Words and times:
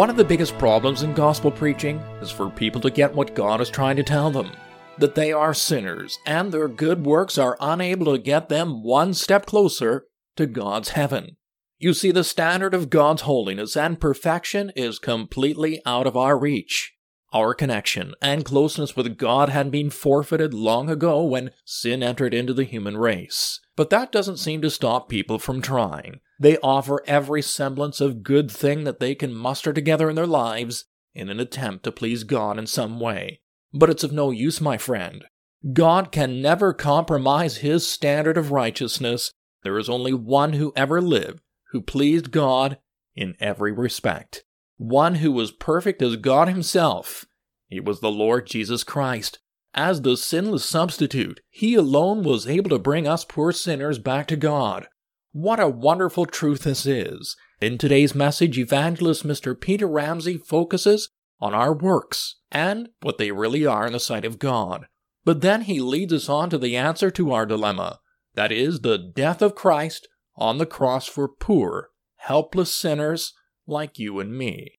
One 0.00 0.08
of 0.08 0.16
the 0.16 0.24
biggest 0.24 0.56
problems 0.56 1.02
in 1.02 1.12
gospel 1.12 1.50
preaching 1.50 1.98
is 2.22 2.30
for 2.30 2.48
people 2.48 2.80
to 2.80 2.90
get 2.90 3.14
what 3.14 3.34
God 3.34 3.60
is 3.60 3.68
trying 3.68 3.96
to 3.96 4.02
tell 4.02 4.30
them 4.30 4.50
that 4.96 5.14
they 5.14 5.30
are 5.30 5.52
sinners 5.52 6.18
and 6.24 6.50
their 6.50 6.68
good 6.68 7.04
works 7.04 7.36
are 7.36 7.58
unable 7.60 8.10
to 8.10 8.18
get 8.18 8.48
them 8.48 8.82
one 8.82 9.12
step 9.12 9.44
closer 9.44 10.06
to 10.36 10.46
God's 10.46 10.92
heaven. 10.92 11.36
You 11.78 11.92
see, 11.92 12.12
the 12.12 12.24
standard 12.24 12.72
of 12.72 12.88
God's 12.88 13.20
holiness 13.20 13.76
and 13.76 14.00
perfection 14.00 14.72
is 14.74 14.98
completely 14.98 15.82
out 15.84 16.06
of 16.06 16.16
our 16.16 16.38
reach. 16.38 16.94
Our 17.32 17.54
connection 17.54 18.14
and 18.20 18.44
closeness 18.44 18.96
with 18.96 19.16
God 19.16 19.50
had 19.50 19.70
been 19.70 19.90
forfeited 19.90 20.52
long 20.52 20.90
ago 20.90 21.22
when 21.22 21.52
sin 21.64 22.02
entered 22.02 22.34
into 22.34 22.52
the 22.52 22.64
human 22.64 22.96
race. 22.96 23.60
But 23.76 23.90
that 23.90 24.10
doesn't 24.10 24.38
seem 24.38 24.62
to 24.62 24.70
stop 24.70 25.08
people 25.08 25.38
from 25.38 25.62
trying. 25.62 26.20
They 26.40 26.58
offer 26.58 27.04
every 27.06 27.42
semblance 27.42 28.00
of 28.00 28.24
good 28.24 28.50
thing 28.50 28.84
that 28.84 28.98
they 28.98 29.14
can 29.14 29.32
muster 29.32 29.72
together 29.72 30.10
in 30.10 30.16
their 30.16 30.26
lives 30.26 30.86
in 31.14 31.28
an 31.28 31.38
attempt 31.38 31.84
to 31.84 31.92
please 31.92 32.24
God 32.24 32.58
in 32.58 32.66
some 32.66 32.98
way. 32.98 33.40
But 33.72 33.90
it's 33.90 34.04
of 34.04 34.12
no 34.12 34.30
use, 34.30 34.60
my 34.60 34.76
friend. 34.76 35.24
God 35.72 36.10
can 36.10 36.42
never 36.42 36.72
compromise 36.72 37.58
his 37.58 37.88
standard 37.88 38.36
of 38.36 38.50
righteousness. 38.50 39.32
There 39.62 39.78
is 39.78 39.88
only 39.88 40.12
one 40.12 40.54
who 40.54 40.72
ever 40.74 41.00
lived 41.00 41.42
who 41.70 41.80
pleased 41.80 42.30
God 42.30 42.78
in 43.14 43.36
every 43.40 43.72
respect. 43.72 44.44
One 44.80 45.16
who 45.16 45.30
was 45.30 45.52
perfect 45.52 46.00
as 46.00 46.16
God 46.16 46.48
himself. 46.48 47.26
He 47.68 47.80
was 47.80 48.00
the 48.00 48.10
Lord 48.10 48.46
Jesus 48.46 48.82
Christ. 48.82 49.38
As 49.74 50.00
the 50.00 50.16
sinless 50.16 50.64
substitute, 50.64 51.40
he 51.50 51.74
alone 51.74 52.22
was 52.22 52.46
able 52.46 52.70
to 52.70 52.78
bring 52.78 53.06
us 53.06 53.26
poor 53.26 53.52
sinners 53.52 53.98
back 53.98 54.26
to 54.28 54.36
God. 54.36 54.86
What 55.32 55.60
a 55.60 55.68
wonderful 55.68 56.24
truth 56.24 56.62
this 56.62 56.86
is. 56.86 57.36
In 57.60 57.76
today's 57.76 58.14
message, 58.14 58.58
evangelist 58.58 59.22
Mr. 59.22 59.60
Peter 59.60 59.86
Ramsey 59.86 60.38
focuses 60.38 61.10
on 61.40 61.52
our 61.52 61.74
works 61.74 62.36
and 62.50 62.88
what 63.02 63.18
they 63.18 63.32
really 63.32 63.66
are 63.66 63.86
in 63.86 63.92
the 63.92 64.00
sight 64.00 64.24
of 64.24 64.38
God. 64.38 64.86
But 65.26 65.42
then 65.42 65.60
he 65.60 65.80
leads 65.80 66.14
us 66.14 66.30
on 66.30 66.48
to 66.48 66.56
the 66.56 66.74
answer 66.74 67.10
to 67.10 67.32
our 67.32 67.44
dilemma 67.44 68.00
that 68.34 68.50
is, 68.50 68.80
the 68.80 68.96
death 68.96 69.42
of 69.42 69.54
Christ 69.54 70.08
on 70.36 70.56
the 70.56 70.64
cross 70.64 71.06
for 71.06 71.28
poor, 71.28 71.90
helpless 72.16 72.72
sinners 72.72 73.34
like 73.70 73.98
you 73.98 74.20
and 74.20 74.36
me. 74.36 74.78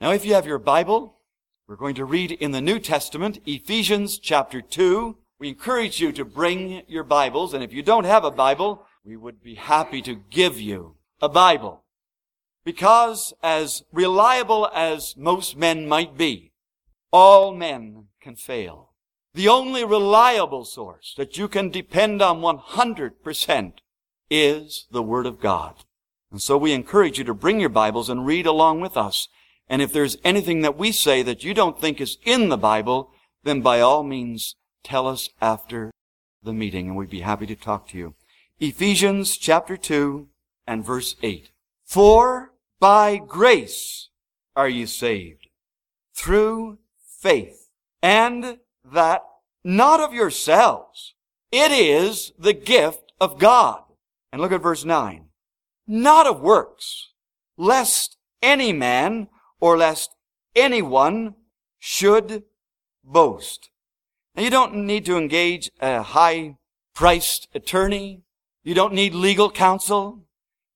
Now, 0.00 0.12
if 0.12 0.24
you 0.24 0.34
have 0.34 0.46
your 0.46 0.58
Bible, 0.58 1.16
we're 1.66 1.76
going 1.76 1.94
to 1.96 2.04
read 2.04 2.32
in 2.32 2.52
the 2.52 2.60
New 2.60 2.78
Testament, 2.78 3.40
Ephesians 3.46 4.18
chapter 4.18 4.60
2, 4.60 5.16
we 5.38 5.48
encourage 5.48 6.00
you 6.00 6.12
to 6.12 6.24
bring 6.24 6.82
your 6.86 7.04
Bibles, 7.04 7.54
and 7.54 7.64
if 7.64 7.72
you 7.72 7.82
don't 7.82 8.04
have 8.04 8.24
a 8.24 8.30
Bible, 8.30 8.86
we 9.04 9.16
would 9.16 9.42
be 9.42 9.54
happy 9.54 10.02
to 10.02 10.14
give 10.30 10.60
you 10.60 10.96
a 11.20 11.28
Bible. 11.28 11.84
Because 12.64 13.32
as 13.42 13.82
reliable 13.92 14.68
as 14.74 15.16
most 15.16 15.56
men 15.56 15.88
might 15.88 16.18
be, 16.18 16.52
all 17.10 17.54
men 17.54 18.08
can 18.20 18.36
fail. 18.36 18.92
The 19.32 19.48
only 19.48 19.84
reliable 19.84 20.64
source 20.64 21.14
that 21.16 21.38
you 21.38 21.48
can 21.48 21.70
depend 21.70 22.20
on 22.20 22.40
100% 22.40 23.72
is 24.30 24.86
the 24.90 25.02
Word 25.02 25.26
of 25.26 25.40
God. 25.40 25.84
And 26.30 26.40
so 26.40 26.56
we 26.56 26.72
encourage 26.72 27.18
you 27.18 27.24
to 27.24 27.34
bring 27.34 27.60
your 27.60 27.68
Bibles 27.68 28.08
and 28.08 28.26
read 28.26 28.46
along 28.46 28.80
with 28.80 28.96
us. 28.96 29.28
And 29.68 29.82
if 29.82 29.92
there's 29.92 30.16
anything 30.24 30.62
that 30.62 30.76
we 30.76 30.92
say 30.92 31.22
that 31.22 31.44
you 31.44 31.54
don't 31.54 31.80
think 31.80 32.00
is 32.00 32.18
in 32.24 32.48
the 32.48 32.58
Bible, 32.58 33.12
then 33.42 33.60
by 33.60 33.80
all 33.80 34.02
means 34.02 34.56
tell 34.84 35.06
us 35.06 35.30
after 35.40 35.90
the 36.42 36.52
meeting 36.52 36.88
and 36.88 36.96
we'd 36.96 37.10
be 37.10 37.20
happy 37.20 37.46
to 37.46 37.56
talk 37.56 37.88
to 37.88 37.98
you. 37.98 38.14
Ephesians 38.58 39.36
chapter 39.36 39.76
2 39.76 40.28
and 40.66 40.84
verse 40.84 41.16
8. 41.22 41.50
For 41.84 42.52
by 42.78 43.16
grace 43.16 44.08
are 44.54 44.68
you 44.68 44.86
saved 44.86 45.48
through 46.14 46.78
faith 47.20 47.68
and 48.02 48.58
that 48.84 49.22
not 49.64 50.00
of 50.00 50.14
yourselves. 50.14 51.14
It 51.52 51.72
is 51.72 52.32
the 52.38 52.52
gift 52.52 53.12
of 53.20 53.38
God. 53.38 53.82
And 54.32 54.40
look 54.40 54.52
at 54.52 54.62
verse 54.62 54.84
9. 54.84 55.29
Not 55.92 56.28
of 56.28 56.40
works, 56.40 57.08
lest 57.56 58.16
any 58.40 58.72
man 58.72 59.26
or 59.58 59.76
lest 59.76 60.14
anyone 60.54 61.34
should 61.80 62.44
boast. 63.02 63.70
Now, 64.36 64.42
you 64.44 64.50
don't 64.50 64.86
need 64.86 65.04
to 65.06 65.18
engage 65.18 65.68
a 65.80 66.02
high 66.02 66.58
priced 66.94 67.48
attorney. 67.56 68.22
You 68.62 68.72
don't 68.72 68.94
need 68.94 69.14
legal 69.14 69.50
counsel. 69.50 70.28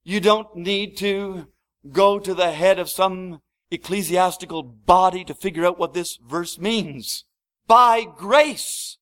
You 0.02 0.18
don't 0.18 0.56
need 0.56 0.96
to 0.96 1.46
go 1.92 2.18
to 2.18 2.34
the 2.34 2.50
head 2.50 2.80
of 2.80 2.90
some 2.90 3.40
ecclesiastical 3.70 4.64
body 4.64 5.24
to 5.26 5.34
figure 5.34 5.64
out 5.64 5.78
what 5.78 5.94
this 5.94 6.16
verse 6.16 6.58
means. 6.58 7.24
By 7.68 8.04
grace, 8.04 8.98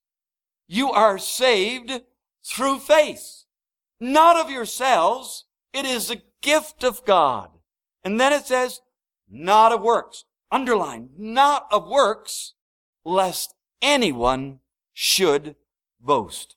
you 0.69 0.91
are 0.91 1.17
saved 1.17 2.03
through 2.45 2.81
faith. 2.81 3.45
Not 3.99 4.37
of 4.37 4.51
yourselves. 4.51 5.47
It 5.73 5.85
is 5.85 6.11
a 6.11 6.23
gift 6.43 6.85
of 6.85 7.05
God. 7.05 7.51
And 8.05 8.21
then 8.21 8.33
it 8.33 8.47
says, 8.47 8.81
not 9.29 9.73
of 9.73 9.81
works. 9.81 10.25
Underline, 10.51 11.11
not 11.17 11.67
of 11.71 11.89
works, 11.89 12.55
lest 13.05 13.55
anyone 13.81 14.61
should 14.93 15.57
boast. 16.01 16.57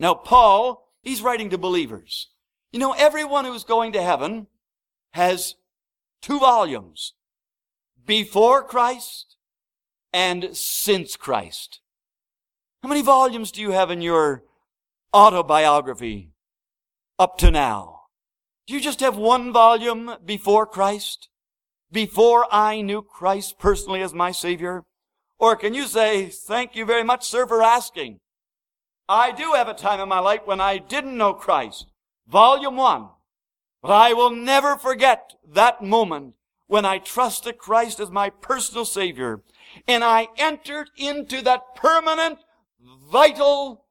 Now, 0.00 0.14
Paul, 0.14 0.88
he's 1.02 1.22
writing 1.22 1.50
to 1.50 1.58
believers. 1.58 2.30
You 2.72 2.80
know, 2.80 2.92
everyone 2.92 3.44
who's 3.44 3.64
going 3.64 3.92
to 3.92 4.02
heaven 4.02 4.48
has 5.12 5.54
two 6.20 6.40
volumes. 6.40 7.14
Before 8.04 8.62
Christ 8.62 9.36
and 10.12 10.56
since 10.56 11.16
Christ. 11.16 11.80
How 12.82 12.88
many 12.88 13.02
volumes 13.02 13.52
do 13.52 13.60
you 13.60 13.72
have 13.72 13.90
in 13.90 14.00
your 14.00 14.44
autobiography 15.14 16.32
up 17.18 17.38
to 17.38 17.50
now? 17.50 17.97
Do 18.68 18.74
you 18.74 18.80
just 18.82 19.00
have 19.00 19.16
one 19.16 19.50
volume 19.50 20.16
before 20.26 20.66
Christ? 20.66 21.30
Before 21.90 22.46
I 22.52 22.82
knew 22.82 23.00
Christ 23.00 23.58
personally 23.58 24.02
as 24.02 24.12
my 24.12 24.30
Savior? 24.30 24.84
Or 25.38 25.56
can 25.56 25.72
you 25.72 25.86
say, 25.86 26.26
thank 26.26 26.76
you 26.76 26.84
very 26.84 27.02
much, 27.02 27.26
sir, 27.26 27.46
for 27.46 27.62
asking? 27.62 28.18
I 29.08 29.32
do 29.32 29.52
have 29.54 29.68
a 29.68 29.74
time 29.74 30.00
in 30.00 30.08
my 30.10 30.18
life 30.18 30.42
when 30.44 30.60
I 30.60 30.76
didn't 30.76 31.16
know 31.16 31.32
Christ. 31.32 31.86
Volume 32.26 32.76
one. 32.76 33.08
But 33.80 33.92
I 33.92 34.12
will 34.12 34.28
never 34.28 34.76
forget 34.76 35.32
that 35.50 35.82
moment 35.82 36.34
when 36.66 36.84
I 36.84 36.98
trusted 36.98 37.56
Christ 37.56 37.98
as 38.00 38.10
my 38.10 38.28
personal 38.28 38.84
Savior 38.84 39.40
and 39.86 40.04
I 40.04 40.28
entered 40.36 40.90
into 40.98 41.40
that 41.40 41.74
permanent, 41.74 42.40
vital 43.10 43.86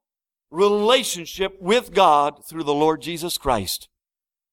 relationship 0.52 1.60
with 1.60 1.92
God 1.92 2.46
through 2.46 2.62
the 2.62 2.72
Lord 2.72 3.02
Jesus 3.02 3.38
Christ. 3.38 3.88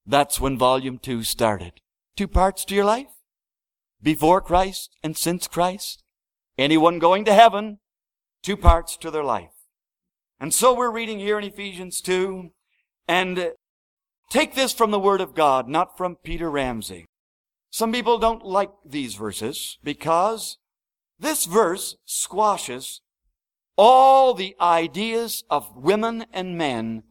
That's 0.06 0.40
when 0.40 0.56
volume 0.56 0.98
two 0.98 1.24
started. 1.24 1.80
Two 2.16 2.28
parts 2.28 2.64
to 2.66 2.74
your 2.74 2.84
life? 2.84 3.08
Before 4.02 4.40
Christ 4.40 4.96
and 5.02 5.16
since 5.16 5.48
Christ? 5.48 6.02
Anyone 6.56 6.98
going 6.98 7.24
to 7.24 7.34
heaven, 7.34 7.78
two 8.42 8.56
parts 8.56 8.96
to 8.98 9.10
their 9.10 9.24
life. 9.24 9.50
And 10.38 10.54
so 10.54 10.74
we're 10.74 10.90
reading 10.90 11.18
here 11.18 11.38
in 11.38 11.44
Ephesians 11.44 12.00
2, 12.00 12.50
and 13.08 13.52
take 14.30 14.54
this 14.54 14.72
from 14.72 14.90
the 14.90 15.00
Word 15.00 15.20
of 15.20 15.34
God, 15.34 15.68
not 15.68 15.96
from 15.96 16.16
Peter 16.22 16.50
Ramsey. 16.50 17.06
Some 17.70 17.92
people 17.92 18.18
don't 18.18 18.44
like 18.44 18.70
these 18.84 19.14
verses 19.14 19.78
because 19.82 20.58
this 21.18 21.46
verse 21.46 21.96
squashes 22.04 23.00
all 23.76 24.34
the 24.34 24.54
ideas 24.60 25.44
of 25.50 25.76
women 25.76 26.26
and 26.32 26.56
men 26.56 27.02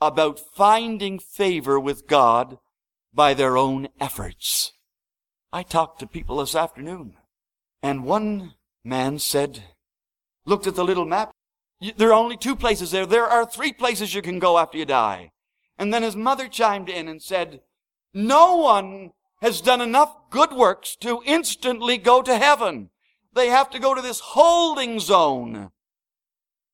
about 0.00 0.38
finding 0.38 1.18
favor 1.18 1.80
with 1.80 2.06
God 2.06 2.58
by 3.12 3.34
their 3.34 3.56
own 3.56 3.88
efforts. 3.98 4.72
I 5.52 5.62
talked 5.62 6.00
to 6.00 6.06
people 6.06 6.36
this 6.36 6.54
afternoon, 6.54 7.14
and 7.82 8.04
one 8.04 8.54
man 8.84 9.18
said, 9.18 9.64
looked 10.44 10.66
at 10.66 10.74
the 10.74 10.84
little 10.84 11.06
map. 11.06 11.32
There 11.96 12.10
are 12.10 12.14
only 12.14 12.36
two 12.36 12.56
places 12.56 12.90
there. 12.90 13.06
There 13.06 13.26
are 13.26 13.44
three 13.44 13.72
places 13.72 14.14
you 14.14 14.22
can 14.22 14.38
go 14.38 14.58
after 14.58 14.78
you 14.78 14.84
die. 14.84 15.32
And 15.78 15.92
then 15.92 16.02
his 16.02 16.16
mother 16.16 16.48
chimed 16.48 16.88
in 16.88 17.08
and 17.08 17.22
said, 17.22 17.60
no 18.14 18.56
one 18.56 19.10
has 19.42 19.60
done 19.60 19.82
enough 19.82 20.16
good 20.30 20.52
works 20.52 20.96
to 20.96 21.22
instantly 21.26 21.98
go 21.98 22.22
to 22.22 22.38
heaven. 22.38 22.90
They 23.34 23.48
have 23.48 23.68
to 23.70 23.78
go 23.78 23.94
to 23.94 24.00
this 24.00 24.20
holding 24.20 24.98
zone 24.98 25.70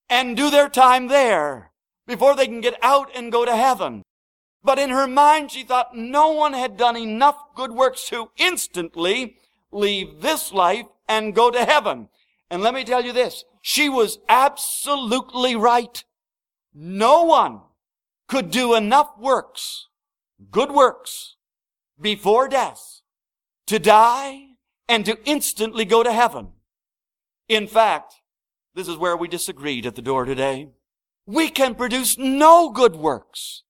and 0.09 0.37
do 0.37 0.51
their 0.51 0.69
time 0.69 1.09
there 1.09 1.72
before 2.13 2.37
they 2.37 2.47
can 2.47 2.61
get 2.61 2.77
out 2.83 3.09
and 3.15 3.33
go 3.33 3.45
to 3.47 3.57
heaven. 3.57 4.03
But 4.63 4.79
in 4.79 4.91
her 4.91 5.07
mind, 5.07 5.51
she 5.51 5.65
thought 5.65 5.97
no 5.97 6.29
one 6.29 6.53
had 6.53 6.77
done 6.77 6.97
enough 6.97 7.37
good 7.55 7.73
works 7.73 8.07
to 8.11 8.31
instantly 8.37 9.37
leave 9.73 10.21
this 10.21 10.53
life 10.53 10.87
and 11.09 11.35
go 11.35 11.51
to 11.51 11.65
heaven. 11.65 12.09
And 12.51 12.63
let 12.63 12.75
me 12.75 12.85
tell 12.85 13.03
you 13.03 13.13
this, 13.13 13.45
she 13.63 13.89
was 13.89 14.19
absolutely 14.29 15.57
right. 15.57 16.05
No 16.75 17.25
one 17.25 17.63
could 18.29 18.51
do 18.51 18.75
enough 18.75 19.19
works, 19.19 19.89
good 20.51 20.71
works, 20.71 21.37
before 22.01 22.47
death 22.47 23.01
to 23.67 23.79
die 23.79 24.49
and 24.87 25.07
to 25.07 25.19
instantly 25.25 25.87
go 25.87 26.03
to 26.03 26.13
heaven. 26.13 26.49
In 27.49 27.67
fact, 27.67 28.15
this 28.75 28.87
is 28.87 28.99
where 28.99 29.17
we 29.17 29.29
disagreed 29.29 29.87
at 29.87 29.95
the 29.95 30.03
door 30.03 30.25
today. 30.27 30.69
We 31.27 31.49
can 31.49 31.75
produce 31.75 32.19
no 32.19 32.71
good 32.71 32.97
works 32.97 33.63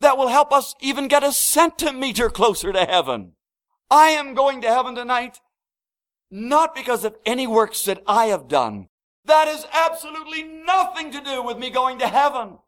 that 0.00 0.18
will 0.18 0.28
help 0.28 0.52
us 0.52 0.74
even 0.80 1.08
get 1.08 1.24
a 1.24 1.32
centimeter 1.32 2.28
closer 2.28 2.72
to 2.72 2.84
heaven. 2.84 3.32
I 3.90 4.10
am 4.10 4.34
going 4.34 4.60
to 4.62 4.68
heaven 4.68 4.94
tonight 4.94 5.40
not 6.30 6.74
because 6.74 7.04
of 7.04 7.16
any 7.24 7.46
works 7.46 7.84
that 7.84 8.02
I 8.06 8.26
have 8.26 8.48
done. 8.48 8.88
That 9.24 9.48
has 9.48 9.66
absolutely 9.72 10.42
nothing 10.42 11.10
to 11.12 11.20
do 11.20 11.42
with 11.42 11.58
me 11.58 11.70
going 11.70 11.98
to 11.98 12.08
heaven. 12.08 12.58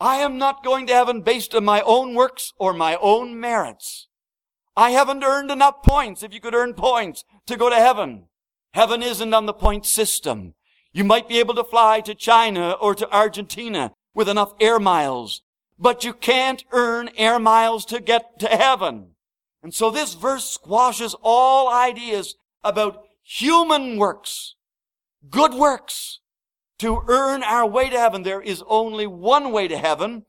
I 0.00 0.16
am 0.16 0.38
not 0.38 0.64
going 0.64 0.86
to 0.88 0.92
heaven 0.92 1.22
based 1.22 1.54
on 1.54 1.64
my 1.64 1.80
own 1.82 2.14
works 2.14 2.52
or 2.58 2.72
my 2.72 2.96
own 3.00 3.38
merits. 3.38 4.08
I 4.76 4.90
haven't 4.90 5.22
earned 5.22 5.50
enough 5.50 5.82
points, 5.82 6.22
if 6.22 6.34
you 6.34 6.40
could 6.40 6.54
earn 6.54 6.74
points, 6.74 7.24
to 7.46 7.56
go 7.56 7.70
to 7.70 7.76
heaven. 7.76 8.26
Heaven 8.74 9.02
isn't 9.02 9.34
on 9.34 9.46
the 9.46 9.52
point 9.52 9.86
system. 9.86 10.54
You 10.94 11.02
might 11.02 11.28
be 11.28 11.40
able 11.40 11.54
to 11.56 11.64
fly 11.64 12.00
to 12.02 12.14
China 12.14 12.70
or 12.80 12.94
to 12.94 13.12
Argentina 13.14 13.92
with 14.14 14.28
enough 14.28 14.54
air 14.60 14.78
miles, 14.78 15.42
but 15.76 16.04
you 16.04 16.14
can't 16.14 16.64
earn 16.70 17.10
air 17.16 17.40
miles 17.40 17.84
to 17.86 18.00
get 18.00 18.38
to 18.38 18.46
heaven. 18.46 19.08
And 19.60 19.74
so 19.74 19.90
this 19.90 20.14
verse 20.14 20.48
squashes 20.48 21.16
all 21.20 21.68
ideas 21.68 22.36
about 22.62 23.02
human 23.24 23.98
works, 23.98 24.54
good 25.28 25.52
works. 25.52 26.20
To 26.78 27.02
earn 27.08 27.42
our 27.42 27.66
way 27.66 27.88
to 27.88 27.98
heaven, 27.98 28.22
there 28.22 28.42
is 28.42 28.62
only 28.68 29.06
one 29.06 29.52
way 29.52 29.68
to 29.68 29.78
heaven, 29.78 30.26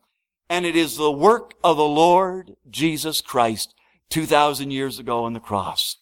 and 0.50 0.65
it 0.65 0.75
is 0.75 0.95
the 0.95 1.12
work 1.12 1.53
of 1.63 1.77
the 1.77 1.83
Lord 1.83 2.56
Jesus 2.69 3.21
Christ 3.21 3.75
2,000 4.09 4.71
years 4.71 4.97
ago 4.97 5.25
on 5.25 5.33
the 5.33 5.39
cross. 5.39 5.97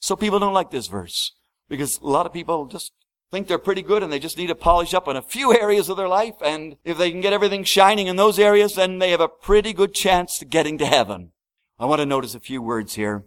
So 0.00 0.16
people 0.16 0.38
don't 0.38 0.54
like 0.54 0.70
this 0.70 0.86
verse 0.86 1.32
because 1.68 2.00
a 2.00 2.06
lot 2.06 2.26
of 2.26 2.32
people 2.32 2.66
just 2.66 2.92
think 3.32 3.48
they're 3.48 3.58
pretty 3.58 3.82
good 3.82 4.02
and 4.02 4.12
they 4.12 4.18
just 4.18 4.36
need 4.36 4.48
to 4.48 4.54
polish 4.54 4.92
up 4.92 5.08
in 5.08 5.16
a 5.16 5.22
few 5.22 5.52
areas 5.60 5.88
of 5.88 5.96
their 5.96 6.08
life. 6.08 6.36
And 6.44 6.76
if 6.84 6.98
they 6.98 7.10
can 7.10 7.20
get 7.20 7.32
everything 7.32 7.64
shining 7.64 8.06
in 8.06 8.16
those 8.16 8.38
areas, 8.38 8.74
then 8.74 8.98
they 8.98 9.10
have 9.10 9.20
a 9.20 9.28
pretty 9.28 9.72
good 9.72 9.94
chance 9.94 10.38
to 10.38 10.44
getting 10.44 10.78
to 10.78 10.86
heaven. 10.86 11.32
I 11.78 11.86
want 11.86 12.00
to 12.00 12.06
notice 12.06 12.34
a 12.34 12.40
few 12.40 12.62
words 12.62 12.94
here. 12.94 13.24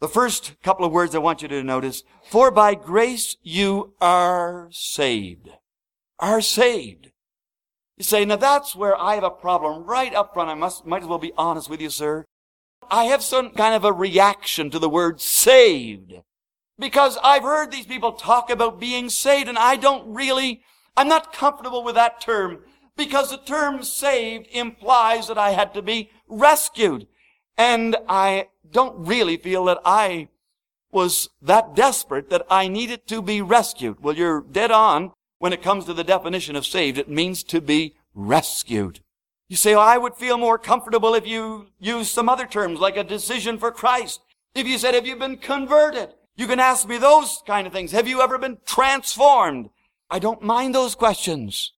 The 0.00 0.08
first 0.08 0.60
couple 0.62 0.84
of 0.84 0.92
words 0.92 1.14
I 1.14 1.20
want 1.20 1.40
you 1.40 1.48
to 1.48 1.62
notice, 1.62 2.02
for 2.28 2.50
by 2.50 2.74
grace 2.74 3.36
you 3.40 3.94
are 4.00 4.68
saved. 4.70 5.48
Are 6.18 6.42
saved. 6.42 7.12
You 7.96 8.04
say, 8.04 8.26
now 8.26 8.36
that's 8.36 8.76
where 8.76 8.94
I 9.00 9.14
have 9.14 9.24
a 9.24 9.30
problem 9.30 9.84
right 9.84 10.14
up 10.14 10.34
front. 10.34 10.50
I 10.50 10.54
must, 10.54 10.84
might 10.84 11.02
as 11.02 11.08
well 11.08 11.18
be 11.18 11.32
honest 11.38 11.70
with 11.70 11.80
you, 11.80 11.88
sir. 11.88 12.26
I 12.90 13.04
have 13.04 13.22
some 13.22 13.50
kind 13.50 13.74
of 13.74 13.84
a 13.84 13.92
reaction 13.92 14.70
to 14.70 14.78
the 14.78 14.90
word 14.90 15.20
saved. 15.20 16.12
Because 16.78 17.18
I've 17.22 17.42
heard 17.42 17.70
these 17.70 17.86
people 17.86 18.12
talk 18.12 18.50
about 18.50 18.78
being 18.78 19.08
saved 19.08 19.48
and 19.48 19.58
I 19.58 19.76
don't 19.76 20.14
really, 20.14 20.62
I'm 20.96 21.08
not 21.08 21.32
comfortable 21.32 21.82
with 21.82 21.94
that 21.94 22.20
term 22.20 22.58
because 22.96 23.30
the 23.30 23.38
term 23.38 23.82
saved 23.82 24.48
implies 24.50 25.28
that 25.28 25.38
I 25.38 25.50
had 25.50 25.72
to 25.74 25.82
be 25.82 26.10
rescued. 26.28 27.06
And 27.56 27.96
I 28.08 28.48
don't 28.70 29.06
really 29.06 29.36
feel 29.36 29.64
that 29.66 29.78
I 29.84 30.28
was 30.90 31.28
that 31.42 31.74
desperate 31.74 32.30
that 32.30 32.46
I 32.50 32.68
needed 32.68 33.06
to 33.08 33.22
be 33.22 33.40
rescued. 33.42 34.00
Well, 34.00 34.14
you're 34.14 34.40
dead 34.40 34.70
on 34.70 35.12
when 35.38 35.52
it 35.52 35.62
comes 35.62 35.84
to 35.86 35.94
the 35.94 36.04
definition 36.04 36.56
of 36.56 36.66
saved. 36.66 36.98
It 36.98 37.08
means 37.08 37.42
to 37.44 37.60
be 37.60 37.96
rescued. 38.14 39.00
You 39.48 39.56
say, 39.56 39.74
oh, 39.74 39.80
I 39.80 39.98
would 39.98 40.16
feel 40.16 40.38
more 40.38 40.58
comfortable 40.58 41.14
if 41.14 41.26
you 41.26 41.68
used 41.78 42.10
some 42.10 42.28
other 42.28 42.46
terms 42.46 42.80
like 42.80 42.96
a 42.96 43.04
decision 43.04 43.58
for 43.58 43.70
Christ. 43.70 44.20
If 44.54 44.66
you 44.66 44.78
said, 44.78 44.94
have 44.94 45.06
you 45.06 45.16
been 45.16 45.36
converted? 45.36 46.14
You 46.36 46.46
can 46.46 46.60
ask 46.60 46.86
me 46.86 46.98
those 46.98 47.42
kind 47.46 47.66
of 47.66 47.72
things. 47.72 47.92
Have 47.92 48.06
you 48.06 48.20
ever 48.20 48.36
been 48.36 48.58
transformed? 48.66 49.70
I 50.10 50.18
don't 50.18 50.42
mind 50.42 50.74
those 50.74 50.94
questions. 50.94 51.72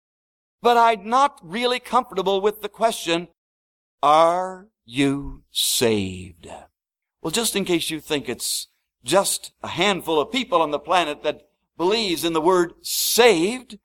But 0.61 0.77
I'm 0.77 1.09
not 1.09 1.39
really 1.43 1.79
comfortable 1.79 2.41
with 2.41 2.61
the 2.61 2.69
question, 2.69 3.29
are 4.03 4.67
you 4.85 5.45
saved? 5.53 6.49
Well, 7.23 7.31
just 7.31 7.55
in 7.55 7.65
case 7.65 7.91
you 7.91 8.01
think 8.01 8.29
it's 8.29 8.67
just 9.05 9.53
a 9.63 9.69
handful 9.69 10.21
of 10.21 10.33
people 10.33 10.61
on 10.61 10.73
the 10.73 10.79
planet 10.81 11.23
that 11.23 11.43
believes 11.77 12.25
in 12.25 12.33
the 12.33 12.41
word 12.41 12.73
saved, 12.83 13.79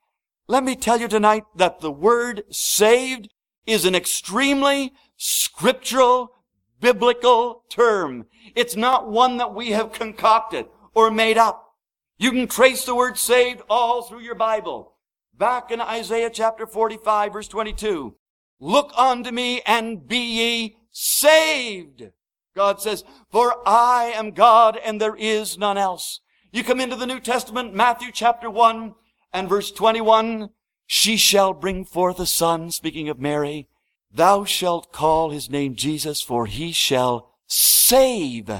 let 0.48 0.64
me 0.64 0.74
tell 0.74 1.00
you 1.00 1.06
tonight 1.06 1.44
that 1.54 1.80
the 1.80 1.92
word 1.92 2.42
saved 2.50 3.28
is 3.66 3.84
an 3.84 3.94
extremely 3.94 4.92
scriptural, 5.16 6.32
biblical 6.80 7.64
term. 7.70 8.26
It's 8.54 8.76
not 8.76 9.10
one 9.10 9.38
that 9.38 9.54
we 9.54 9.70
have 9.70 9.92
concocted 9.92 10.66
or 10.94 11.10
made 11.10 11.38
up. 11.38 11.74
You 12.18 12.30
can 12.30 12.46
trace 12.46 12.84
the 12.84 12.94
word 12.94 13.18
saved 13.18 13.62
all 13.68 14.02
through 14.02 14.20
your 14.20 14.34
Bible. 14.34 14.94
Back 15.36 15.70
in 15.70 15.80
Isaiah 15.80 16.30
chapter 16.30 16.66
45 16.66 17.32
verse 17.32 17.48
22. 17.48 18.14
Look 18.60 18.92
unto 18.96 19.30
me 19.30 19.62
and 19.66 20.06
be 20.06 20.18
ye 20.18 20.76
saved. 20.90 22.10
God 22.54 22.80
says, 22.80 23.02
for 23.30 23.56
I 23.66 24.12
am 24.14 24.30
God 24.30 24.76
and 24.76 25.00
there 25.00 25.16
is 25.16 25.58
none 25.58 25.76
else. 25.76 26.20
You 26.52 26.62
come 26.62 26.80
into 26.80 26.94
the 26.94 27.06
New 27.06 27.18
Testament, 27.18 27.74
Matthew 27.74 28.12
chapter 28.12 28.48
1 28.48 28.94
and 29.32 29.48
verse 29.48 29.72
21. 29.72 30.50
She 30.86 31.16
shall 31.16 31.52
bring 31.52 31.84
forth 31.84 32.20
a 32.20 32.26
son, 32.26 32.70
speaking 32.70 33.08
of 33.08 33.18
Mary. 33.18 33.68
Thou 34.14 34.44
shalt 34.44 34.92
call 34.92 35.30
his 35.30 35.50
name 35.50 35.74
Jesus, 35.74 36.22
for 36.22 36.46
he 36.46 36.70
shall 36.70 37.34
save 37.48 38.50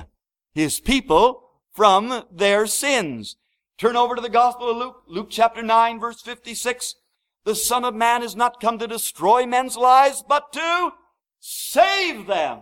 his 0.52 0.80
people 0.80 1.48
from 1.72 2.24
their 2.30 2.66
sins. 2.66 3.36
Turn 3.78 3.96
over 3.96 4.16
to 4.16 4.20
the 4.20 4.28
Gospel 4.28 4.70
of 4.70 4.76
Luke, 4.76 5.02
Luke 5.06 5.28
chapter 5.30 5.62
9, 5.62 6.00
verse 6.00 6.20
56. 6.20 6.96
The 7.44 7.54
Son 7.54 7.84
of 7.84 7.94
Man 7.94 8.22
is 8.22 8.34
not 8.34 8.60
come 8.60 8.78
to 8.78 8.88
destroy 8.88 9.46
men's 9.46 9.76
lives, 9.76 10.24
but 10.26 10.52
to 10.54 10.92
save 11.38 12.26
them. 12.26 12.60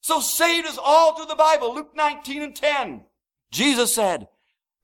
So 0.00 0.20
saved 0.20 0.66
is 0.66 0.78
all 0.82 1.16
through 1.16 1.26
the 1.26 1.34
Bible. 1.34 1.74
Luke 1.74 1.92
19 1.94 2.42
and 2.42 2.54
10. 2.54 3.04
Jesus 3.50 3.94
said, 3.94 4.28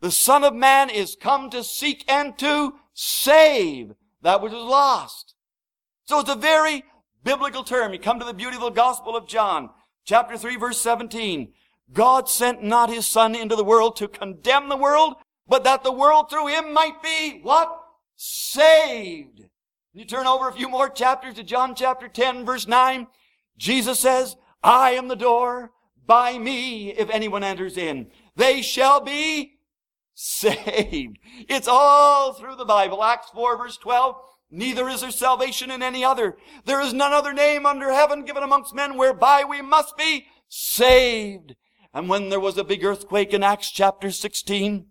the 0.01 0.11
Son 0.11 0.45
of 0.45 0.55
Man 0.55 0.89
is 0.89 1.17
come 1.21 1.51
to 1.51 1.63
seek 1.63 2.11
and 2.11 2.37
to 2.39 2.75
save 2.95 3.93
that 4.23 4.41
which 4.41 4.53
is 4.53 4.59
lost. 4.59 5.35
So 6.05 6.21
it's 6.21 6.31
a 6.31 6.35
very 6.35 6.85
biblical 7.23 7.65
term. 7.65 7.93
You 7.93 7.99
come 7.99 8.19
to 8.19 8.25
the 8.25 8.35
beautiful 8.35 8.71
Gospel 8.71 9.17
of 9.17 9.27
John, 9.27 9.71
chapter 10.05 10.37
3, 10.37 10.57
verse 10.57 10.81
17. 10.81 11.53
God 11.93 12.29
sent 12.29 12.63
not 12.63 12.91
his 12.91 13.07
Son 13.07 13.35
into 13.35 13.57
the 13.57 13.65
world 13.65 13.97
to 13.97 14.09
condemn 14.09 14.69
the 14.69 14.77
world, 14.77 15.15
but 15.49 15.65
that 15.65 15.83
the 15.83 15.93
world 15.93 16.31
through 16.31 16.49
him 16.49 16.73
might 16.73 17.03
be 17.03 17.41
what? 17.43 17.77
Saved. 18.17 19.47
You 19.93 20.05
turn 20.05 20.27
over 20.27 20.49
a 20.49 20.53
few 20.53 20.69
more 20.69 20.89
chapters 20.89 21.35
to 21.35 21.43
John 21.43 21.75
chapter 21.75 22.07
10, 22.07 22.45
verse 22.45 22.69
9. 22.69 23.09
Jesus 23.57 23.99
says, 23.99 24.37
I 24.63 24.93
am 24.93 25.09
the 25.09 25.17
door. 25.17 25.73
By 26.07 26.39
me, 26.39 26.91
if 26.91 27.09
anyone 27.11 27.45
enters 27.45 27.77
in, 27.77 28.09
they 28.35 28.63
shall 28.63 29.01
be 29.01 29.59
saved. 30.15 31.19
It's 31.49 31.69
all 31.69 32.33
through 32.33 32.57
the 32.57 32.65
Bible. 32.65 33.03
Acts 33.03 33.31
4 33.31 33.57
verse 33.57 33.77
12. 33.77 34.17
Neither 34.51 34.89
is 34.89 35.01
there 35.03 35.11
salvation 35.11 35.71
in 35.71 35.83
any 35.83 36.05
other. 36.05 36.37
There 36.65 36.81
is 36.81 36.93
none 36.93 37.13
other 37.13 37.33
name 37.33 37.67
under 37.67 37.93
heaven 37.93 38.25
given 38.25 38.43
amongst 38.43 38.75
men 38.75 38.97
whereby 38.97 39.45
we 39.45 39.63
must 39.63 39.97
be 39.97 40.27
saved. 40.49 41.55
And 41.95 42.09
when 42.09 42.29
there 42.29 42.41
was 42.41 42.59
a 42.59 42.65
big 42.65 42.85
earthquake 42.85 43.33
in 43.33 43.43
Acts 43.43 43.71
chapter 43.71 44.11
16, 44.11 44.87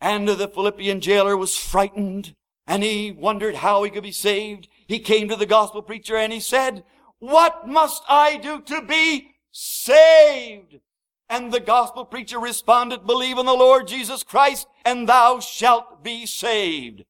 and 0.00 0.28
the 0.28 0.48
Philippian 0.48 1.00
jailer 1.00 1.36
was 1.36 1.56
frightened, 1.56 2.34
and 2.66 2.82
he 2.82 3.12
wondered 3.12 3.56
how 3.56 3.82
he 3.82 3.90
could 3.90 4.02
be 4.02 4.12
saved, 4.12 4.68
he 4.86 4.98
came 4.98 5.28
to 5.28 5.36
the 5.36 5.46
gospel 5.46 5.82
preacher 5.82 6.16
and 6.16 6.32
he 6.32 6.40
said, 6.40 6.84
What 7.18 7.68
must 7.68 8.02
I 8.08 8.36
do 8.36 8.60
to 8.62 8.82
be 8.82 9.34
saved? 9.50 10.80
And 11.28 11.52
the 11.52 11.60
gospel 11.60 12.04
preacher 12.04 12.38
responded, 12.38 13.06
Believe 13.06 13.38
in 13.38 13.46
the 13.46 13.52
Lord 13.52 13.88
Jesus 13.88 14.22
Christ, 14.22 14.66
and 14.84 15.08
thou 15.08 15.40
shalt 15.40 16.02
be 16.02 16.26
saved. 16.26 17.04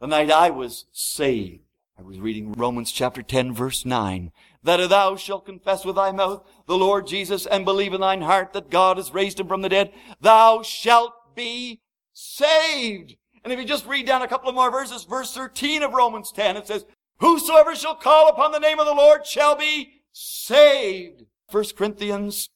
The 0.00 0.06
night 0.06 0.30
I 0.30 0.48
was 0.48 0.86
saved, 0.92 1.60
I 1.98 2.02
was 2.02 2.18
reading 2.18 2.52
Romans 2.52 2.90
chapter 2.90 3.22
10 3.22 3.52
verse 3.52 3.84
9, 3.84 4.32
that 4.62 4.80
if 4.80 4.88
thou 4.88 5.14
shalt 5.14 5.44
confess 5.44 5.84
with 5.84 5.96
thy 5.96 6.10
mouth 6.10 6.42
the 6.66 6.78
Lord 6.78 7.06
Jesus 7.06 7.44
and 7.44 7.66
believe 7.66 7.92
in 7.92 8.00
thine 8.00 8.22
heart 8.22 8.54
that 8.54 8.70
God 8.70 8.96
has 8.96 9.12
raised 9.12 9.38
him 9.38 9.46
from 9.46 9.60
the 9.60 9.68
dead, 9.68 9.92
thou 10.18 10.62
shalt 10.62 11.12
be 11.36 11.82
saved. 12.14 13.16
And 13.44 13.52
if 13.52 13.58
you 13.58 13.66
just 13.66 13.86
read 13.86 14.06
down 14.06 14.22
a 14.22 14.28
couple 14.28 14.48
of 14.48 14.54
more 14.54 14.70
verses, 14.70 15.04
verse 15.04 15.34
13 15.34 15.82
of 15.82 15.92
Romans 15.92 16.32
10, 16.32 16.56
it 16.56 16.66
says, 16.66 16.86
Whosoever 17.18 17.76
shall 17.76 17.94
call 17.94 18.30
upon 18.30 18.52
the 18.52 18.58
name 18.58 18.80
of 18.80 18.86
the 18.86 18.94
Lord 18.94 19.26
shall 19.26 19.54
be 19.54 20.00
saved. 20.12 21.26
1 21.50 21.64
Corinthians 21.76 22.48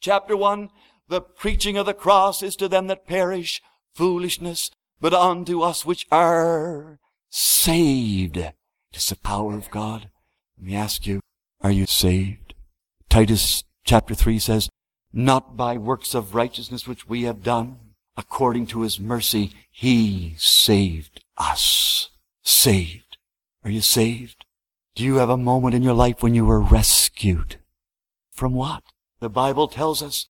chapter 0.00 0.36
1, 0.36 0.70
the 1.08 1.20
preaching 1.20 1.76
of 1.76 1.86
the 1.86 1.94
cross 1.94 2.44
is 2.44 2.54
to 2.54 2.68
them 2.68 2.86
that 2.86 3.08
perish 3.08 3.60
foolishness, 3.92 4.70
but 5.00 5.14
unto 5.14 5.62
us 5.62 5.84
which 5.84 6.06
are 6.10 6.98
saved. 7.28 8.36
It 8.36 8.54
is 8.94 9.06
the 9.06 9.16
power 9.16 9.54
of 9.54 9.70
God. 9.70 10.10
Let 10.58 10.66
me 10.66 10.74
ask 10.74 11.06
you, 11.06 11.20
are 11.60 11.70
you 11.70 11.86
saved? 11.86 12.54
Titus 13.08 13.64
chapter 13.84 14.14
3 14.14 14.38
says, 14.38 14.68
Not 15.12 15.56
by 15.56 15.76
works 15.76 16.14
of 16.14 16.34
righteousness 16.34 16.86
which 16.86 17.08
we 17.08 17.22
have 17.22 17.42
done, 17.42 17.78
according 18.16 18.66
to 18.68 18.82
his 18.82 18.98
mercy, 18.98 19.52
he 19.70 20.34
saved 20.38 21.24
us. 21.36 22.10
Saved. 22.42 23.18
Are 23.64 23.70
you 23.70 23.80
saved? 23.80 24.44
Do 24.94 25.04
you 25.04 25.16
have 25.16 25.28
a 25.28 25.36
moment 25.36 25.74
in 25.74 25.82
your 25.82 25.94
life 25.94 26.22
when 26.22 26.34
you 26.34 26.46
were 26.46 26.60
rescued? 26.60 27.56
From 28.32 28.54
what? 28.54 28.82
The 29.20 29.28
Bible 29.28 29.68
tells 29.68 30.02
us 30.02 30.28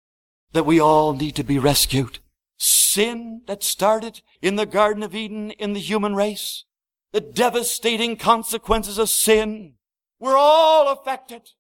that 0.54 0.66
we 0.66 0.80
all 0.80 1.14
need 1.14 1.36
to 1.36 1.44
be 1.44 1.60
rescued. 1.60 2.20
Sin 2.60 3.42
that 3.48 3.64
started 3.64 4.22
in 4.42 4.58
the 4.58 4.66
Garden 4.66 5.02
of 5.02 5.16
Eden 5.16 5.52
in 5.52 5.74
the 5.74 5.80
human 5.80 6.14
race, 6.14 6.66
the 7.14 7.22
devastating 7.22 8.18
consequences 8.18 8.98
of 8.98 9.10
sin. 9.10 9.76
We're 10.20 10.38
all 10.38 10.90
affected. 10.90 11.52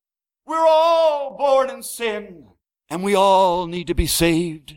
We're 0.46 0.68
all 0.68 1.38
born 1.38 1.70
in 1.70 1.82
sin. 1.82 2.48
And 2.90 3.04
we 3.04 3.16
all 3.16 3.66
need 3.66 3.88
to 3.88 3.96
be 3.96 4.08
saved. 4.08 4.76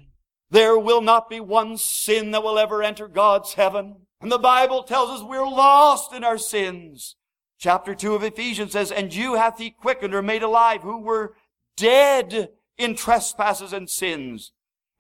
There 0.50 0.79
will 0.79 1.00
not 1.00 1.31
be 1.31 1.41
one 1.41 1.79
sin 1.79 2.31
that 2.31 2.43
will 2.43 2.59
ever 2.59 2.83
enter 2.83 3.09
God's 3.09 3.55
heaven. 3.55 3.97
And 4.21 4.31
the 4.31 4.38
Bible 4.38 4.85
tells 4.85 5.11
us 5.11 5.26
we're 5.26 5.49
lost 5.49 6.12
in 6.12 6.23
our 6.23 6.38
sins. 6.38 7.17
Chapter 7.59 7.95
2 7.95 8.14
of 8.14 8.23
Ephesians 8.23 8.73
says, 8.73 8.93
And 8.93 9.14
you 9.14 9.35
hath 9.35 9.59
he 9.59 9.71
quickened 9.71 10.14
or 10.14 10.23
made 10.23 10.43
alive 10.43 10.83
who 10.83 10.99
were 10.99 11.35
dead 11.76 12.50
in 12.76 12.95
trespasses 12.95 13.73
and 13.73 13.88
sins. 13.88 14.52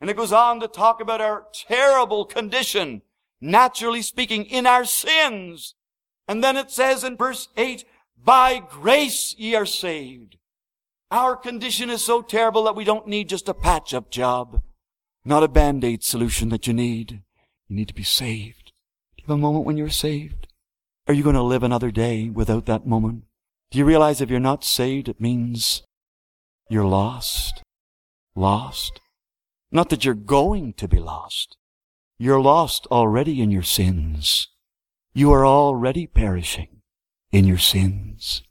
And 0.02 0.10
it 0.10 0.16
goes 0.16 0.32
on 0.32 0.58
to 0.58 0.66
talk 0.66 1.00
about 1.00 1.20
our 1.20 1.46
terrible 1.54 2.24
condition, 2.24 3.02
naturally 3.40 4.02
speaking, 4.02 4.46
in 4.46 4.66
our 4.66 4.84
sins. 4.84 5.76
And 6.26 6.42
then 6.42 6.56
it 6.56 6.72
says 6.72 7.04
in 7.04 7.16
verse 7.16 7.46
8, 7.56 7.84
By 8.16 8.58
grace 8.58 9.32
ye 9.38 9.54
are 9.54 9.64
saved. 9.64 10.38
Our 11.12 11.36
condition 11.36 11.88
is 11.88 12.02
so 12.02 12.20
terrible 12.20 12.64
that 12.64 12.74
we 12.74 12.82
don't 12.82 13.06
need 13.06 13.28
just 13.28 13.48
a 13.48 13.54
patch-up 13.54 14.10
job. 14.10 14.62
Not 15.24 15.44
a 15.44 15.48
band-aid 15.48 16.02
solution 16.02 16.48
that 16.48 16.66
you 16.66 16.72
need. 16.72 17.22
You 17.68 17.76
need 17.76 17.86
to 17.86 17.94
be 17.94 18.02
saved. 18.02 18.72
Do 19.16 19.22
you 19.22 19.26
have 19.28 19.38
a 19.38 19.40
moment 19.40 19.66
when 19.66 19.76
you're 19.76 19.88
saved? 19.88 20.48
Are 21.06 21.14
you 21.14 21.22
going 21.22 21.36
to 21.36 21.42
live 21.42 21.62
another 21.62 21.92
day 21.92 22.28
without 22.28 22.66
that 22.66 22.88
moment? 22.88 23.22
Do 23.70 23.78
you 23.78 23.84
realize 23.84 24.20
if 24.20 24.30
you're 24.30 24.40
not 24.40 24.64
saved, 24.64 25.08
it 25.08 25.20
means 25.20 25.84
you're 26.68 26.84
lost? 26.84 27.62
Lost? 28.34 28.98
Not 29.74 29.88
that 29.88 30.04
you're 30.04 30.14
going 30.14 30.74
to 30.74 30.86
be 30.86 30.98
lost. 30.98 31.56
You're 32.18 32.42
lost 32.42 32.86
already 32.90 33.40
in 33.40 33.50
your 33.50 33.62
sins. 33.62 34.48
You 35.14 35.32
are 35.32 35.46
already 35.46 36.06
perishing 36.06 36.82
in 37.32 37.46
your 37.46 37.58
sins. 37.58 38.42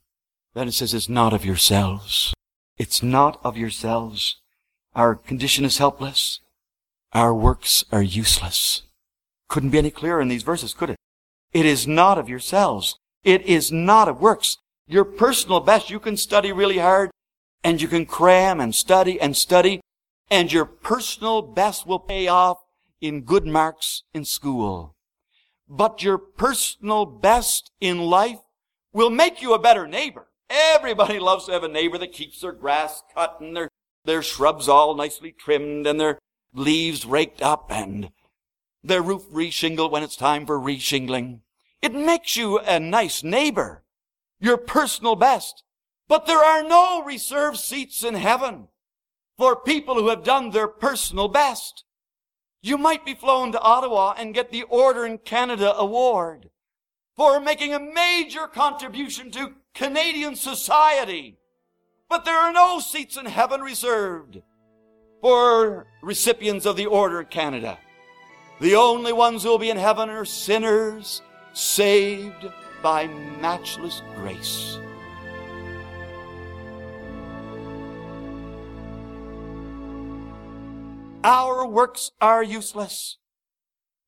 Then 0.55 0.67
it 0.67 0.73
says 0.73 0.95
it's 0.95 1.07
not 1.07 1.31
of 1.31 1.45
yourselves. 1.45 2.33
It's 2.75 3.03
not 3.03 3.39
of 3.43 3.55
yourselves. 3.55 4.37
Our 4.95 5.13
condition 5.13 5.63
is 5.63 5.77
helpless. 5.77 6.39
Our 7.13 7.35
works 7.35 7.85
are 7.91 8.01
useless. 8.01 8.81
Couldn't 9.47 9.69
be 9.69 9.77
any 9.77 9.91
clearer 9.91 10.21
in 10.21 10.27
these 10.27 10.43
verses, 10.43 10.73
could 10.73 10.89
it? 10.89 10.97
It 11.53 11.67
is 11.67 11.85
not 11.85 12.17
of 12.17 12.29
yourselves. 12.29 12.97
It 13.23 13.43
is 13.43 13.71
not 13.71 14.07
of 14.07 14.19
works. 14.19 14.57
Your 14.87 15.05
personal 15.05 15.59
best, 15.59 15.91
you 15.91 15.99
can 15.99 16.17
study 16.17 16.51
really 16.51 16.79
hard 16.79 17.11
and 17.63 17.79
you 17.79 17.87
can 17.87 18.07
cram 18.07 18.59
and 18.59 18.73
study 18.73 19.21
and 19.21 19.37
study 19.37 19.81
and 20.31 20.51
your 20.51 20.63
personal 20.63 21.41
best 21.41 21.85
will 21.85 21.99
pay 21.99 22.27
off 22.29 22.59
in 23.01 23.21
good 23.21 23.45
marks 23.45 24.03
in 24.13 24.23
school. 24.23 24.95
But 25.67 26.01
your 26.01 26.17
personal 26.17 27.05
best 27.05 27.69
in 27.81 27.99
life 27.99 28.39
will 28.93 29.09
make 29.09 29.41
you 29.41 29.53
a 29.53 29.59
better 29.59 29.85
neighbor. 29.87 30.27
Everybody 30.49 31.19
loves 31.19 31.45
to 31.45 31.51
have 31.51 31.63
a 31.63 31.67
neighbor 31.67 31.97
that 31.97 32.13
keeps 32.13 32.39
their 32.39 32.53
grass 32.53 33.03
cut 33.13 33.37
and 33.41 33.55
their, 33.55 33.67
their 34.05 34.23
shrubs 34.23 34.69
all 34.69 34.95
nicely 34.95 35.33
trimmed 35.33 35.85
and 35.85 35.99
their 35.99 36.17
leaves 36.53 37.05
raked 37.05 37.41
up 37.41 37.69
and 37.69 38.11
their 38.83 39.01
roof 39.01 39.23
reshingled 39.31 39.91
when 39.91 40.01
it's 40.01 40.15
time 40.15 40.45
for 40.45 40.57
reshingling. 40.57 41.41
It 41.81 41.93
makes 41.93 42.37
you 42.37 42.57
a 42.59 42.79
nice 42.79 43.21
neighbor, 43.21 43.83
your 44.39 44.57
personal 44.57 45.15
best. 45.15 45.63
But 46.07 46.25
there 46.25 46.43
are 46.43 46.63
no 46.63 47.03
reserved 47.03 47.57
seats 47.57 48.03
in 48.03 48.15
heaven 48.15 48.67
for 49.41 49.55
people 49.55 49.95
who 49.95 50.09
have 50.09 50.23
done 50.23 50.51
their 50.51 50.67
personal 50.67 51.27
best. 51.27 51.83
You 52.61 52.77
might 52.77 53.03
be 53.03 53.15
flown 53.15 53.51
to 53.53 53.59
Ottawa 53.59 54.13
and 54.15 54.35
get 54.35 54.51
the 54.51 54.61
Order 54.69 55.03
in 55.03 55.17
Canada 55.17 55.75
Award 55.75 56.51
for 57.15 57.39
making 57.39 57.73
a 57.73 57.79
major 57.79 58.45
contribution 58.45 59.31
to 59.31 59.53
Canadian 59.73 60.35
society. 60.35 61.39
But 62.07 62.23
there 62.23 62.37
are 62.37 62.53
no 62.53 62.79
seats 62.79 63.17
in 63.17 63.25
heaven 63.25 63.61
reserved 63.61 64.43
for 65.21 65.87
recipients 66.03 66.67
of 66.67 66.75
the 66.75 66.85
Order 66.85 67.21
of 67.21 67.31
Canada. 67.31 67.79
The 68.59 68.75
only 68.75 69.11
ones 69.11 69.41
who 69.41 69.49
will 69.49 69.57
be 69.57 69.71
in 69.71 69.77
heaven 69.77 70.11
are 70.11 70.23
sinners 70.23 71.23
saved 71.53 72.47
by 72.83 73.07
matchless 73.41 74.03
grace. 74.17 74.77
Our 81.23 81.67
works 81.67 82.11
are 82.19 82.43
useless. 82.43 83.17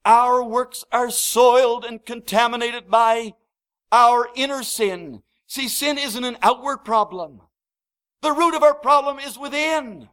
Our 0.04 0.44
works 0.44 0.84
are 0.92 1.12
soiled 1.12 1.86
and 1.86 2.04
contaminated 2.04 2.90
by 2.90 3.34
our 3.92 4.30
inner 4.36 4.64
sin. 4.64 5.22
See, 5.48 5.68
sin 5.68 5.98
isn't 5.98 6.24
an 6.24 6.38
outward 6.42 6.80
problem. 6.80 7.42
The 8.22 8.32
root 8.32 8.56
of 8.56 8.64
our 8.64 8.74
problem 8.74 9.20
is 9.20 9.38
within. 9.38 10.10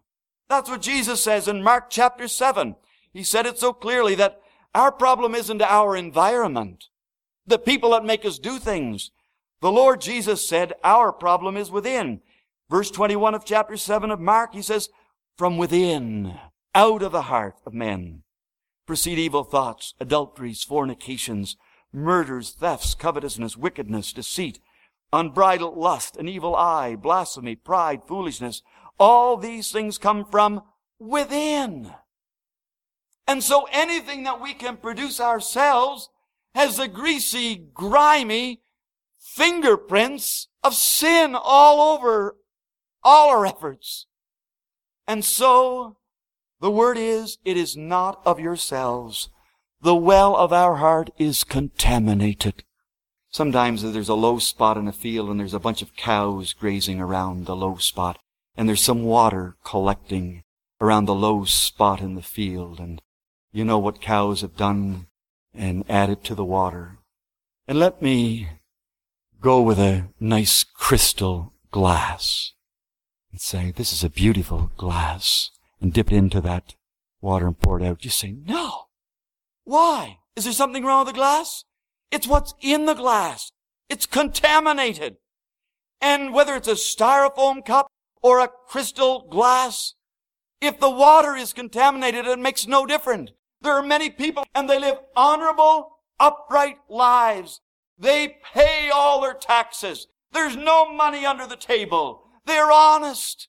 That's 0.48 0.68
what 0.68 0.82
Jesus 0.82 1.22
says 1.22 1.48
in 1.48 1.62
Mark 1.62 1.90
chapter 1.90 2.28
7. 2.28 2.76
He 3.12 3.22
said 3.22 3.46
it 3.46 3.58
so 3.58 3.72
clearly 3.72 4.14
that 4.16 4.40
our 4.74 4.92
problem 4.92 5.34
isn't 5.34 5.62
our 5.62 5.96
environment, 5.96 6.86
the 7.46 7.58
people 7.58 7.90
that 7.90 8.04
make 8.04 8.24
us 8.24 8.38
do 8.38 8.58
things. 8.58 9.10
The 9.60 9.72
Lord 9.72 10.00
Jesus 10.00 10.46
said 10.46 10.74
our 10.84 11.12
problem 11.12 11.56
is 11.56 11.70
within. 11.70 12.20
Verse 12.68 12.90
21 12.90 13.34
of 13.34 13.44
chapter 13.44 13.76
7 13.76 14.10
of 14.10 14.20
Mark, 14.20 14.54
he 14.54 14.62
says, 14.62 14.90
from 15.36 15.56
within, 15.56 16.38
out 16.74 17.02
of 17.02 17.12
the 17.12 17.22
heart 17.22 17.56
of 17.66 17.74
men, 17.74 18.22
proceed 18.86 19.18
evil 19.18 19.44
thoughts, 19.44 19.94
adulteries, 20.00 20.62
fornications, 20.62 21.56
murders, 21.92 22.50
thefts, 22.50 22.94
covetousness, 22.94 23.56
wickedness, 23.56 24.12
deceit, 24.12 24.60
unbridled 25.12 25.76
lust, 25.76 26.16
an 26.16 26.28
evil 26.28 26.54
eye, 26.54 26.94
blasphemy, 26.94 27.56
pride, 27.56 28.02
foolishness. 28.06 28.62
All 28.98 29.36
these 29.36 29.72
things 29.72 29.98
come 29.98 30.24
from 30.24 30.62
within. 30.98 31.92
And 33.26 33.42
so 33.42 33.68
anything 33.72 34.24
that 34.24 34.40
we 34.40 34.54
can 34.54 34.76
produce 34.76 35.20
ourselves 35.20 36.08
has 36.54 36.76
the 36.76 36.88
greasy, 36.88 37.56
grimy 37.72 38.62
fingerprints 39.18 40.48
of 40.62 40.74
sin 40.74 41.34
all 41.34 41.94
over 41.94 42.36
all 43.02 43.30
our 43.30 43.46
efforts. 43.46 44.06
And 45.06 45.24
so 45.24 45.96
the 46.60 46.70
word 46.70 46.96
is, 46.98 47.38
it 47.44 47.56
is 47.56 47.76
not 47.76 48.20
of 48.24 48.40
yourselves. 48.40 49.28
The 49.82 49.94
well 49.94 50.36
of 50.36 50.52
our 50.52 50.76
heart 50.76 51.10
is 51.18 51.44
contaminated. 51.44 52.64
Sometimes 53.30 53.82
there's 53.82 54.08
a 54.08 54.14
low 54.14 54.38
spot 54.38 54.76
in 54.76 54.88
a 54.88 54.92
field 54.92 55.30
and 55.30 55.40
there's 55.40 55.54
a 55.54 55.60
bunch 55.60 55.82
of 55.82 55.96
cows 55.96 56.52
grazing 56.52 57.00
around 57.00 57.46
the 57.46 57.56
low 57.56 57.76
spot 57.76 58.18
and 58.56 58.68
there's 58.68 58.82
some 58.82 59.04
water 59.04 59.56
collecting 59.64 60.42
around 60.80 61.04
the 61.04 61.14
low 61.14 61.44
spot 61.44 62.00
in 62.00 62.14
the 62.14 62.22
field, 62.22 62.78
and 62.78 63.02
you 63.52 63.64
know 63.64 63.78
what 63.78 64.00
cows 64.00 64.40
have 64.40 64.56
done 64.56 65.06
and 65.54 65.84
added 65.88 66.24
to 66.24 66.34
the 66.34 66.44
water. 66.44 66.98
And 67.66 67.78
let 67.78 68.00
me 68.00 68.48
go 69.40 69.60
with 69.62 69.78
a 69.78 70.08
nice 70.18 70.64
crystal 70.64 71.52
glass 71.70 72.52
and 73.30 73.40
say, 73.40 73.72
this 73.74 73.92
is 73.92 74.02
a 74.02 74.10
beautiful 74.10 74.72
glass, 74.76 75.50
and 75.80 75.92
dip 75.92 76.12
it 76.12 76.16
into 76.16 76.40
that 76.40 76.74
water 77.20 77.46
and 77.46 77.58
pour 77.58 77.80
it 77.80 77.86
out. 77.86 78.04
You 78.04 78.10
say, 78.10 78.32
no. 78.32 78.86
Why? 79.64 80.18
Is 80.36 80.44
there 80.44 80.52
something 80.52 80.84
wrong 80.84 81.04
with 81.04 81.14
the 81.14 81.18
glass? 81.18 81.64
It's 82.10 82.26
what's 82.26 82.54
in 82.60 82.86
the 82.86 82.94
glass. 82.94 83.52
It's 83.88 84.06
contaminated. 84.06 85.16
And 86.00 86.32
whether 86.32 86.54
it's 86.56 86.68
a 86.68 86.72
styrofoam 86.72 87.64
cup 87.64 87.88
or 88.22 88.40
a 88.40 88.48
crystal 88.48 89.28
glass, 89.30 89.94
if 90.60 90.80
the 90.80 90.90
water 90.90 91.36
is 91.36 91.52
contaminated, 91.52 92.26
it 92.26 92.38
makes 92.38 92.66
no 92.66 92.86
difference. 92.86 93.30
There 93.62 93.74
are 93.74 93.82
many 93.82 94.10
people 94.10 94.44
and 94.54 94.68
they 94.68 94.78
live 94.78 94.98
honorable, 95.14 95.98
upright 96.18 96.78
lives. 96.88 97.60
They 97.98 98.38
pay 98.54 98.90
all 98.92 99.20
their 99.20 99.34
taxes. 99.34 100.06
There's 100.32 100.56
no 100.56 100.90
money 100.90 101.26
under 101.26 101.46
the 101.46 101.56
table. 101.56 102.22
They're 102.46 102.72
honest, 102.72 103.48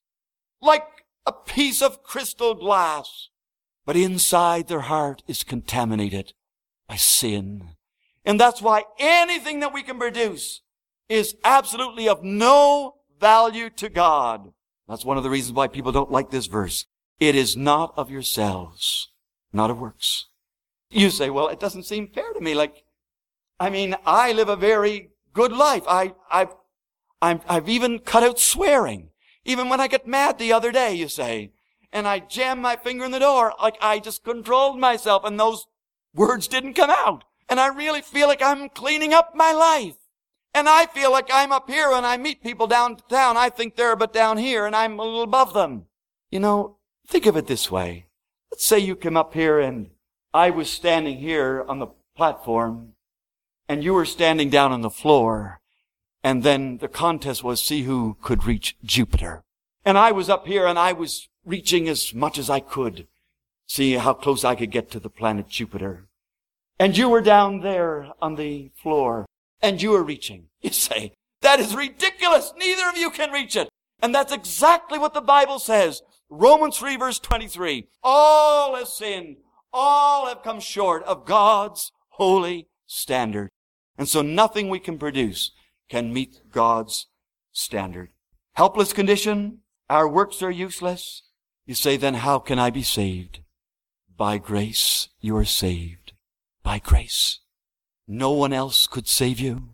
like 0.61 0.85
a 1.25 1.31
piece 1.31 1.81
of 1.81 2.03
crystal 2.03 2.53
glass. 2.53 3.29
But 3.85 3.95
inside 3.95 4.67
their 4.67 4.81
heart 4.81 5.23
is 5.27 5.43
contaminated 5.43 6.33
by 6.87 6.95
sin. 6.95 7.69
And 8.23 8.39
that's 8.39 8.61
why 8.61 8.83
anything 8.99 9.59
that 9.61 9.73
we 9.73 9.81
can 9.81 9.97
produce 9.97 10.61
is 11.09 11.35
absolutely 11.43 12.07
of 12.07 12.23
no 12.23 12.95
value 13.19 13.69
to 13.71 13.89
God. 13.89 14.53
That's 14.87 15.05
one 15.05 15.17
of 15.17 15.23
the 15.23 15.29
reasons 15.29 15.55
why 15.55 15.67
people 15.67 15.91
don't 15.91 16.11
like 16.11 16.29
this 16.29 16.47
verse. 16.47 16.85
It 17.19 17.35
is 17.35 17.55
not 17.55 17.93
of 17.95 18.11
yourselves, 18.11 19.09
not 19.53 19.69
of 19.69 19.79
works. 19.79 20.27
You 20.89 21.09
say, 21.09 21.29
well, 21.29 21.47
it 21.47 21.59
doesn't 21.59 21.83
seem 21.83 22.07
fair 22.07 22.33
to 22.33 22.41
me. 22.41 22.53
Like, 22.53 22.83
I 23.59 23.69
mean, 23.69 23.95
I 24.05 24.33
live 24.33 24.49
a 24.49 24.55
very 24.55 25.11
good 25.33 25.51
life. 25.51 25.83
I, 25.87 26.13
I've, 26.29 26.53
i 27.21 27.39
have 27.47 27.69
even 27.69 27.99
cut 27.99 28.23
out 28.23 28.39
swearing. 28.39 29.10
Even 29.45 29.69
when 29.69 29.79
I 29.79 29.87
get 29.87 30.07
mad 30.07 30.37
the 30.37 30.53
other 30.53 30.71
day, 30.71 30.93
you 30.93 31.07
say, 31.07 31.51
and 31.91 32.07
I 32.07 32.19
jammed 32.19 32.61
my 32.61 32.75
finger 32.75 33.05
in 33.05 33.11
the 33.11 33.19
door, 33.19 33.53
like 33.61 33.77
I 33.81 33.99
just 33.99 34.23
controlled 34.23 34.79
myself 34.79 35.23
and 35.25 35.39
those 35.39 35.65
words 36.13 36.47
didn't 36.47 36.75
come 36.75 36.89
out. 36.89 37.23
And 37.49 37.59
I 37.59 37.67
really 37.67 38.01
feel 38.01 38.27
like 38.27 38.41
I'm 38.41 38.69
cleaning 38.69 39.13
up 39.13 39.35
my 39.35 39.51
life. 39.51 39.95
And 40.53 40.67
I 40.67 40.85
feel 40.85 41.11
like 41.11 41.29
I'm 41.31 41.51
up 41.51 41.69
here 41.69 41.91
when 41.91 42.05
I 42.05 42.17
meet 42.17 42.43
people 42.43 42.67
downtown. 42.67 43.37
I 43.37 43.49
think 43.49 43.75
they're 43.75 43.95
but 43.95 44.13
down 44.13 44.37
here 44.37 44.65
and 44.65 44.75
I'm 44.75 44.99
a 44.99 45.03
little 45.03 45.23
above 45.23 45.53
them. 45.53 45.85
You 46.29 46.39
know, 46.39 46.77
think 47.07 47.25
of 47.25 47.37
it 47.37 47.47
this 47.47 47.71
way. 47.71 48.07
Let's 48.51 48.65
say 48.65 48.79
you 48.79 48.95
come 48.95 49.17
up 49.17 49.33
here 49.33 49.59
and 49.59 49.89
I 50.33 50.49
was 50.49 50.69
standing 50.69 51.17
here 51.17 51.65
on 51.67 51.79
the 51.79 51.87
platform 52.15 52.93
and 53.67 53.83
you 53.83 53.93
were 53.93 54.05
standing 54.05 54.49
down 54.49 54.73
on 54.73 54.81
the 54.81 54.89
floor. 54.89 55.60
And 56.23 56.43
then 56.43 56.77
the 56.77 56.87
contest 56.87 57.43
was 57.43 57.61
see 57.61 57.83
who 57.83 58.17
could 58.21 58.45
reach 58.45 58.77
Jupiter. 58.83 59.43
And 59.83 59.97
I 59.97 60.11
was 60.11 60.29
up 60.29 60.47
here 60.47 60.67
and 60.67 60.77
I 60.77 60.93
was 60.93 61.27
reaching 61.45 61.89
as 61.89 62.13
much 62.13 62.37
as 62.37 62.49
I 62.49 62.59
could, 62.59 63.07
see 63.67 63.93
how 63.93 64.13
close 64.13 64.43
I 64.43 64.55
could 64.55 64.71
get 64.71 64.91
to 64.91 64.99
the 64.99 65.09
planet 65.09 65.47
Jupiter. 65.47 66.07
And 66.79 66.97
you 66.97 67.09
were 67.09 67.21
down 67.21 67.61
there 67.61 68.11
on 68.21 68.35
the 68.35 68.71
floor 68.75 69.25
and 69.61 69.81
you 69.81 69.91
were 69.91 70.03
reaching. 70.03 70.47
You 70.61 70.69
say, 70.69 71.13
that 71.41 71.59
is 71.59 71.75
ridiculous. 71.75 72.53
Neither 72.55 72.87
of 72.87 72.95
you 72.95 73.09
can 73.09 73.31
reach 73.31 73.55
it. 73.55 73.67
And 73.99 74.13
that's 74.13 74.31
exactly 74.31 74.99
what 74.99 75.15
the 75.15 75.21
Bible 75.21 75.57
says. 75.57 76.03
Romans 76.29 76.77
3 76.77 76.97
verse 76.97 77.17
23. 77.17 77.87
All 78.03 78.75
have 78.75 78.87
sinned. 78.87 79.37
All 79.73 80.27
have 80.27 80.43
come 80.43 80.59
short 80.59 81.03
of 81.03 81.25
God's 81.25 81.91
holy 82.09 82.67
standard. 82.85 83.49
And 83.97 84.07
so 84.07 84.21
nothing 84.21 84.69
we 84.69 84.79
can 84.79 84.99
produce 84.99 85.51
can 85.91 86.13
meet 86.13 86.39
God's 86.53 87.07
standard. 87.51 88.11
Helpless 88.53 88.93
condition. 88.93 89.57
Our 89.89 90.07
works 90.07 90.41
are 90.41 90.49
useless. 90.49 91.23
You 91.65 91.75
say, 91.75 91.97
then 91.97 92.13
how 92.13 92.39
can 92.39 92.57
I 92.57 92.69
be 92.69 92.81
saved? 92.81 93.41
By 94.15 94.37
grace 94.37 95.09
you 95.19 95.35
are 95.35 95.43
saved. 95.43 96.13
By 96.63 96.79
grace. 96.79 97.39
No 98.07 98.31
one 98.31 98.53
else 98.53 98.87
could 98.87 99.09
save 99.09 99.37
you, 99.41 99.71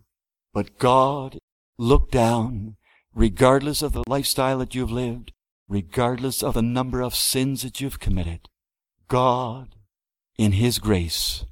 but 0.56 0.80
God 0.80 1.38
looked 1.78 2.14
down, 2.14 2.78
regardless 3.14 3.84
of 3.84 3.94
the 3.94 4.04
lifestyle 4.08 4.58
that 4.58 4.74
you've 4.74 4.92
lived, 4.92 5.34
regardless 5.70 6.42
of 6.42 6.56
the 6.56 6.64
number 6.64 7.02
of 7.02 7.14
sins 7.14 7.62
that 7.62 7.80
you've 7.80 8.00
committed. 8.00 8.50
God, 9.08 9.76
in 10.36 10.54
His 10.54 10.80
grace 10.80 11.46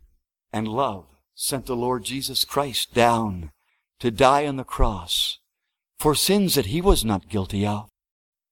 and 0.51 0.67
love, 0.67 1.05
sent 1.35 1.67
the 1.67 1.75
Lord 1.75 2.03
Jesus 2.03 2.43
Christ 2.45 2.95
down 2.95 3.51
to 3.99 4.11
die 4.11 4.45
on 4.45 4.57
the 4.57 4.63
cross 4.63 5.39
for 5.97 6.15
sins 6.15 6.55
that 6.55 6.67
He 6.67 6.81
was 6.81 7.05
not 7.05 7.29
guilty 7.29 7.65
of, 7.65 7.89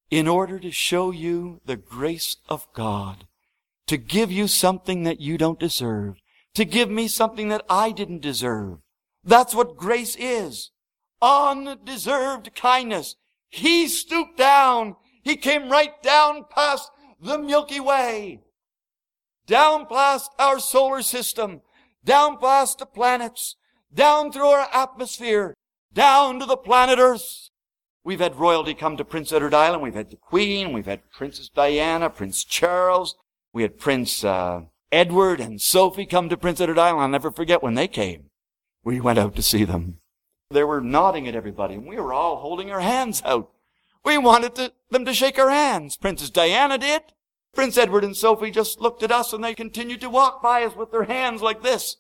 in 0.10 0.28
order 0.28 0.60
to 0.60 0.72
show 0.72 1.12
you 1.12 1.60
the 1.66 1.76
grace 1.76 2.38
of 2.48 2.68
God, 2.74 3.26
to 3.88 3.98
give 3.98 4.32
you 4.32 4.48
something 4.48 5.04
that 5.04 5.20
you 5.20 5.38
don't 5.38 5.60
deserve, 5.60 6.16
to 6.56 6.66
give 6.66 6.90
me 6.90 7.08
something 7.08 7.50
that 7.50 7.66
I 7.70 7.92
didn't 7.92 8.22
deserve. 8.22 8.80
That's 9.24 9.56
what 9.56 9.78
grace 9.78 10.16
is. 10.18 10.72
Undeserved 11.22 12.54
kindness. 12.56 13.16
He 13.50 13.88
stooped 13.88 14.38
down. 14.38 14.96
He 15.24 15.36
came 15.36 15.70
right 15.70 16.02
down 16.04 16.46
past 16.50 16.92
the 17.22 17.38
Milky 17.38 17.80
Way, 17.80 18.42
down 19.48 19.86
past 19.86 20.32
our 20.38 20.60
solar 20.60 21.02
system, 21.02 21.62
down 22.04 22.38
past 22.38 22.80
the 22.80 22.86
planets, 22.86 23.56
down 23.94 24.32
through 24.32 24.48
our 24.48 24.68
atmosphere, 24.74 25.54
down 25.94 26.40
to 26.40 26.46
the 26.46 26.58
planet 26.58 27.00
Earth. 27.00 27.50
We've 28.04 28.20
had 28.20 28.36
royalty 28.36 28.74
come 28.74 28.98
to 28.98 29.06
Prince 29.06 29.32
Edward 29.32 29.54
Island. 29.54 29.82
We've 29.82 29.94
had 29.94 30.10
the 30.10 30.18
Queen. 30.18 30.74
We've 30.74 30.86
had 30.86 31.10
Princess 31.12 31.50
Diana, 31.50 32.10
Prince 32.10 32.44
Charles. 32.44 33.16
We 33.54 33.62
had 33.62 33.80
Prince 33.80 34.24
uh, 34.24 34.62
Edward 34.92 35.40
and 35.40 35.62
Sophie 35.62 36.06
come 36.06 36.28
to 36.30 36.38
Prince 36.38 36.60
Edward 36.60 36.80
Island. 36.80 37.02
I'll 37.02 37.10
never 37.10 37.32
forget 37.32 37.64
when 37.64 37.76
they 37.76 37.88
came. 37.88 38.26
We 38.84 39.00
went 39.00 39.20
out 39.20 39.36
to 39.36 39.42
see 39.42 39.64
them. 39.64 40.00
They 40.52 40.64
were 40.64 40.82
nodding 40.82 41.28
at 41.28 41.36
everybody, 41.36 41.76
and 41.76 41.88
we 41.88 41.96
were 41.96 42.14
all 42.14 42.38
holding 42.38 42.72
our 42.72 42.82
hands 42.82 43.22
out. 43.26 43.50
We 44.04 44.18
wanted 44.18 44.56
to, 44.56 44.74
them 44.90 45.06
to 45.06 45.14
shake 45.14 45.40
our 45.40 45.50
hands. 45.50 45.96
Princess 45.96 46.30
Diana 46.30 46.78
did. 46.78 47.02
Prince 47.54 47.78
Edward 47.78 48.04
and 48.04 48.18
Sophie 48.18 48.52
just 48.52 48.82
looked 48.82 49.04
at 49.04 49.12
us 49.12 49.32
and 49.32 49.44
they 49.44 49.54
continued 49.54 50.02
to 50.02 50.10
walk 50.10 50.42
by 50.42 50.64
us 50.64 50.76
with 50.76 50.92
their 50.92 51.04
hands 51.04 51.42
like 51.42 51.62
this. 51.62 51.98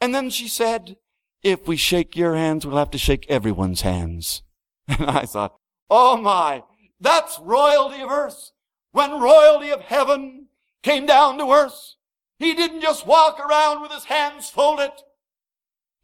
And 0.00 0.14
then 0.14 0.30
she 0.30 0.48
said, 0.48 0.96
if 1.42 1.66
we 1.66 1.76
shake 1.76 2.16
your 2.16 2.34
hands, 2.34 2.66
we'll 2.66 2.76
have 2.76 2.90
to 2.90 2.98
shake 2.98 3.26
everyone's 3.28 3.82
hands. 3.82 4.42
And 4.88 5.10
I 5.10 5.26
thought, 5.26 5.56
oh 5.90 6.16
my, 6.16 6.62
that's 7.00 7.40
royalty 7.40 8.00
of 8.00 8.10
earth. 8.10 8.52
When 8.92 9.20
royalty 9.20 9.70
of 9.70 9.80
heaven 9.80 10.46
came 10.82 11.06
down 11.06 11.38
to 11.38 11.50
earth, 11.50 11.96
he 12.38 12.54
didn't 12.54 12.82
just 12.82 13.06
walk 13.06 13.40
around 13.40 13.82
with 13.82 13.90
his 13.90 14.04
hands 14.04 14.48
folded. 14.48 14.92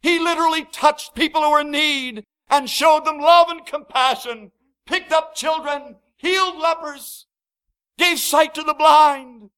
He 0.01 0.19
literally 0.19 0.65
touched 0.65 1.15
people 1.15 1.41
who 1.41 1.51
were 1.51 1.61
in 1.61 1.71
need 1.71 2.25
and 2.49 2.69
showed 2.69 3.05
them 3.05 3.19
love 3.19 3.47
and 3.49 3.65
compassion, 3.65 4.51
picked 4.85 5.13
up 5.13 5.33
children, 5.33 5.95
healed 6.17 6.57
lepers, 6.57 7.25
gave 7.97 8.19
sight 8.19 8.53
to 8.55 8.63
the 8.63 8.73
blind, 8.73 9.49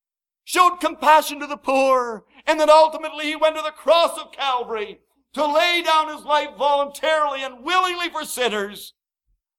showed 0.43 0.77
compassion 0.79 1.39
to 1.39 1.47
the 1.47 1.57
poor, 1.57 2.25
and 2.45 2.59
then 2.59 2.69
ultimately 2.69 3.25
he 3.25 3.35
went 3.35 3.55
to 3.55 3.61
the 3.63 3.71
cross 3.71 4.19
of 4.19 4.31
Calvary 4.31 4.99
to 5.35 5.45
lay 5.45 5.83
down 5.85 6.07
his 6.07 6.25
life 6.25 6.55
voluntarily 6.57 7.43
and 7.43 7.63
willingly 7.63 8.09
for 8.09 8.23
sinners. 8.23 8.93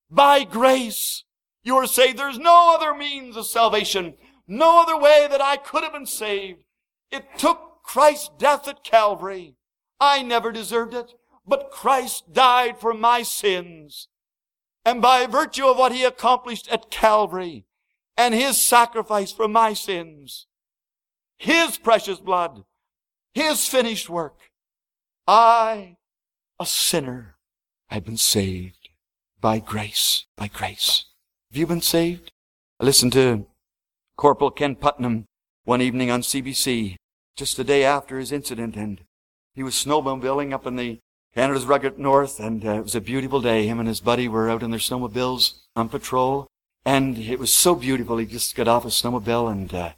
By 0.09 0.43
grace, 0.43 1.23
you 1.63 1.75
are 1.75 1.85
saved. 1.85 2.17
There's 2.17 2.39
no 2.39 2.75
other 2.75 2.95
means 2.95 3.37
of 3.37 3.45
salvation, 3.45 4.15
no 4.47 4.81
other 4.81 4.97
way 4.97 5.27
that 5.29 5.41
I 5.41 5.55
could 5.57 5.83
have 5.83 5.93
been 5.93 6.07
saved. 6.07 6.59
It 7.11 7.25
took 7.37 7.83
Christ's 7.83 8.31
death 8.39 8.67
at 8.67 8.83
Calvary. 8.83 9.55
I 9.99 10.23
never 10.23 10.51
deserved 10.51 10.95
it, 10.95 11.13
but 11.45 11.69
Christ 11.71 12.33
died 12.33 12.79
for 12.79 12.93
my 12.93 13.21
sins. 13.21 14.07
And 14.83 14.99
by 14.99 15.27
virtue 15.27 15.67
of 15.67 15.77
what 15.77 15.91
he 15.91 16.03
accomplished 16.03 16.67
at 16.69 16.89
Calvary 16.89 17.65
and 18.17 18.33
his 18.33 18.59
sacrifice 18.59 19.31
for 19.31 19.47
my 19.47 19.73
sins, 19.73 20.47
his 21.37 21.77
precious 21.77 22.19
blood, 22.19 22.63
his 23.33 23.67
finished 23.67 24.09
work, 24.09 24.46
I, 25.27 25.97
a 26.57 26.65
sinner, 26.65 27.35
have 27.89 28.05
been 28.05 28.15
saved 28.15 28.89
by 29.41 29.59
grace, 29.59 30.25
by 30.37 30.47
grace. 30.47 31.03
Have 31.51 31.57
you 31.57 31.67
been 31.67 31.81
saved? 31.81 32.31
I 32.79 32.85
listened 32.85 33.11
to 33.13 33.45
Corporal 34.15 34.51
Ken 34.51 34.75
Putnam 34.75 35.25
one 35.65 35.81
evening 35.81 36.09
on 36.09 36.21
CBC, 36.21 36.95
just 37.35 37.57
the 37.57 37.65
day 37.65 37.83
after 37.83 38.19
his 38.19 38.31
incident, 38.31 38.77
and 38.77 39.01
he 39.53 39.63
was 39.63 39.73
snowmobiling 39.73 40.53
up 40.53 40.65
in 40.65 40.77
the 40.77 40.99
Canada's 41.35 41.65
rugged 41.65 41.99
north, 41.99 42.39
and 42.39 42.65
uh, 42.65 42.75
it 42.75 42.83
was 42.83 42.95
a 42.95 43.01
beautiful 43.01 43.41
day. 43.41 43.67
Him 43.67 43.79
and 43.79 43.87
his 43.87 43.99
buddy 43.99 44.29
were 44.29 44.49
out 44.49 44.63
in 44.63 44.71
their 44.71 44.79
snowmobiles 44.79 45.55
on 45.75 45.89
patrol, 45.89 46.47
and 46.85 47.17
it 47.17 47.37
was 47.37 47.53
so 47.53 47.75
beautiful. 47.75 48.17
He 48.17 48.25
just 48.25 48.55
got 48.55 48.69
off 48.69 48.85
his 48.85 48.93
snowmobile 48.93 49.51
and 49.51 49.73
uh, 49.73 49.91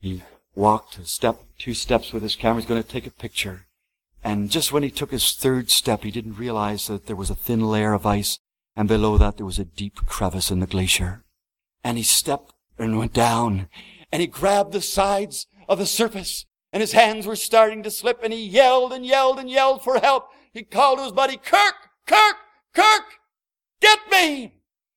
he 0.00 0.22
walked 0.54 0.98
a 0.98 1.04
step, 1.04 1.42
two 1.58 1.74
steps 1.74 2.12
with 2.12 2.22
his 2.22 2.36
camera. 2.36 2.60
He's 2.60 2.68
going 2.68 2.82
to 2.82 2.88
take 2.88 3.08
a 3.08 3.10
picture. 3.10 3.66
And 4.24 4.50
just 4.50 4.72
when 4.72 4.82
he 4.82 4.90
took 4.90 5.10
his 5.10 5.32
third 5.32 5.70
step, 5.70 6.04
he 6.04 6.10
didn't 6.10 6.38
realize 6.38 6.86
that 6.86 7.06
there 7.06 7.16
was 7.16 7.30
a 7.30 7.34
thin 7.34 7.60
layer 7.60 7.92
of 7.92 8.06
ice, 8.06 8.38
and 8.76 8.88
below 8.88 9.18
that 9.18 9.36
there 9.36 9.46
was 9.46 9.58
a 9.58 9.64
deep 9.64 9.96
crevice 10.06 10.50
in 10.50 10.60
the 10.60 10.66
glacier. 10.66 11.24
And 11.82 11.98
he 11.98 12.04
stepped 12.04 12.54
and 12.78 12.98
went 12.98 13.12
down, 13.12 13.68
and 14.10 14.20
he 14.20 14.26
grabbed 14.26 14.72
the 14.72 14.80
sides 14.80 15.46
of 15.68 15.78
the 15.78 15.86
surface 15.86 16.46
and 16.72 16.80
his 16.80 16.92
hands 16.92 17.26
were 17.26 17.36
starting 17.36 17.82
to 17.82 17.90
slip 17.90 18.20
and 18.22 18.32
he 18.32 18.44
yelled 18.44 18.92
and 18.92 19.04
yelled 19.04 19.38
and 19.38 19.50
yelled 19.50 19.84
for 19.84 19.98
help. 19.98 20.28
he 20.52 20.62
called 20.62 20.98
to 20.98 21.04
his 21.04 21.12
buddy, 21.12 21.36
Kirk, 21.36 21.74
Kirk, 22.06 22.36
Kirk, 22.74 23.04
get 23.80 23.98
me! 24.10 24.54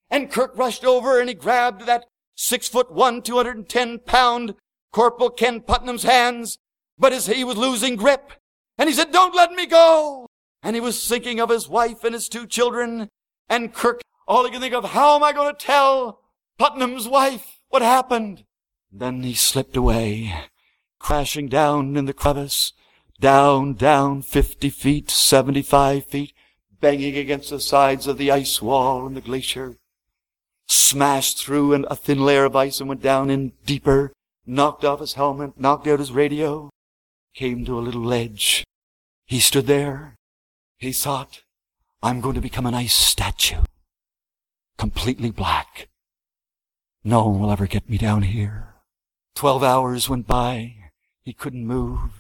And 0.10 0.32
Kirk 0.32 0.58
rushed 0.58 0.86
over 0.86 1.20
and 1.20 1.28
he 1.28 1.36
grabbed 1.36 1.86
that 1.86 2.06
six 2.36 2.68
foot 2.68 2.92
one, 2.92 3.22
210 3.22 4.00
pound 4.00 4.56
Corporal 4.94 5.30
Ken 5.30 5.60
Putnam's 5.60 6.04
hands, 6.04 6.58
but 6.98 7.12
as 7.12 7.28
he 7.28 7.44
was 7.44 7.58
losing 7.58 7.98
grip, 7.98 8.32
and 8.78 8.90
he 8.90 8.96
said, 8.96 9.12
don't 9.12 9.36
let 9.36 9.52
me 9.52 9.66
go! 9.66 10.28
And 10.64 10.76
he 10.76 10.82
was 10.82 11.08
thinking 11.08 11.40
of 11.40 11.50
his 11.50 11.70
wife 11.70 12.04
and 12.04 12.14
his 12.14 12.28
two 12.28 12.48
children, 12.48 13.10
and 13.48 13.74
Kirk, 13.74 14.02
all 14.28 14.46
he 14.46 14.52
could 14.52 14.62
think 14.62 14.74
of, 14.74 14.86
how 14.86 15.16
am 15.16 15.24
I 15.24 15.34
going 15.34 15.54
to 15.54 15.66
tell 15.66 16.22
Putnam's 16.58 17.08
wife 17.08 17.60
what 17.70 17.82
happened? 17.82 18.46
Then 18.92 19.24
he 19.24 19.34
slipped 19.34 19.78
away, 19.78 20.34
crashing 21.00 21.50
down 21.50 21.96
in 21.96 22.06
the 22.06 22.14
crevice, 22.14 22.74
down, 23.20 23.74
down 23.76 24.22
50 24.22 24.70
feet, 24.70 25.10
75 25.10 26.06
feet, 26.06 26.34
banging 26.80 27.18
against 27.18 27.50
the 27.50 27.60
sides 27.60 28.08
of 28.08 28.18
the 28.18 28.32
ice 28.32 28.62
wall 28.62 29.06
and 29.06 29.16
the 29.16 29.22
glacier, 29.22 29.78
smashed 30.68 31.38
through 31.38 31.74
a 31.74 31.96
thin 31.96 32.26
layer 32.26 32.46
of 32.46 32.56
ice 32.56 32.80
and 32.80 32.90
went 32.90 33.02
down 33.02 33.30
in 33.30 33.54
deeper, 33.66 34.14
knocked 34.46 34.84
off 34.84 35.00
his 35.00 35.14
helmet, 35.14 35.60
knocked 35.60 35.88
out 35.88 36.00
his 36.00 36.12
radio, 36.12 36.70
came 37.36 37.66
to 37.66 37.78
a 37.78 37.82
little 37.82 38.02
ledge. 38.02 38.64
He 39.26 39.40
stood 39.40 39.68
there. 39.68 40.16
He 40.78 40.94
thought, 40.94 41.42
I'm 42.02 42.22
going 42.22 42.36
to 42.36 42.42
become 42.42 42.66
an 42.66 42.74
ice 42.74 42.94
statue, 42.94 43.64
completely 44.78 45.32
black. 45.32 45.90
No 47.04 47.28
one 47.28 47.40
will 47.42 47.52
ever 47.52 47.68
get 47.68 47.90
me 47.90 47.98
down 47.98 48.24
here. 48.24 48.74
Twelve 49.36 49.64
hours 49.64 50.10
went 50.10 50.26
by. 50.26 50.76
He 51.24 51.34
couldn't 51.34 51.68
move. 51.68 52.12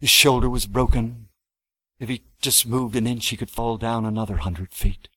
His 0.00 0.10
shoulder 0.10 0.50
was 0.50 0.66
broken. 0.66 1.28
If 2.00 2.08
he 2.08 2.24
just 2.40 2.66
moved 2.66 2.96
an 2.96 3.06
inch, 3.06 3.28
he 3.28 3.36
could 3.36 3.50
fall 3.50 3.78
down 3.78 4.04
another 4.04 4.38
hundred 4.38 4.72
feet. 4.72 5.08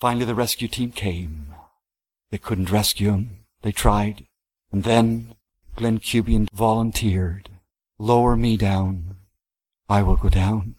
Finally, 0.00 0.26
the 0.26 0.34
rescue 0.34 0.68
team 0.68 0.92
came. 0.92 1.54
They 2.30 2.38
couldn't 2.38 2.70
rescue 2.70 3.10
him. 3.10 3.44
They 3.62 3.72
tried. 3.72 4.26
And 4.70 4.84
then 4.84 5.34
Glenn 5.76 5.98
Cubian 5.98 6.48
volunteered. 6.52 7.48
Lower 8.00 8.34
me 8.34 8.56
down. 8.56 9.16
I 9.86 10.02
will 10.02 10.16
go 10.16 10.30
down. 10.30 10.76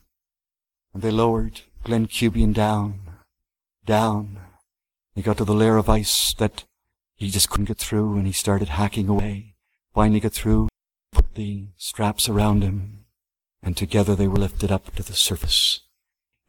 And 0.91 1.03
they 1.03 1.11
lowered 1.11 1.61
Glenn 1.83 2.07
Cubian 2.07 2.51
down. 2.51 3.01
Down. 3.85 4.39
He 5.13 5.21
got 5.21 5.37
to 5.37 5.45
the 5.45 5.53
layer 5.53 5.77
of 5.77 5.87
ice 5.87 6.33
that 6.39 6.65
he 7.15 7.29
just 7.29 7.47
couldn't 7.49 7.65
get 7.65 7.77
through 7.77 8.17
and 8.17 8.25
he 8.25 8.33
started 8.33 8.69
hacking 8.69 9.07
away 9.07 9.51
finally 9.93 10.19
got 10.19 10.33
through, 10.33 10.67
put 11.11 11.35
the 11.35 11.67
straps 11.77 12.27
around 12.27 12.63
him, 12.63 13.05
and 13.61 13.75
together 13.75 14.15
they 14.15 14.27
were 14.27 14.37
lifted 14.37 14.71
up 14.71 14.95
to 14.95 15.03
the 15.03 15.13
surface. 15.13 15.81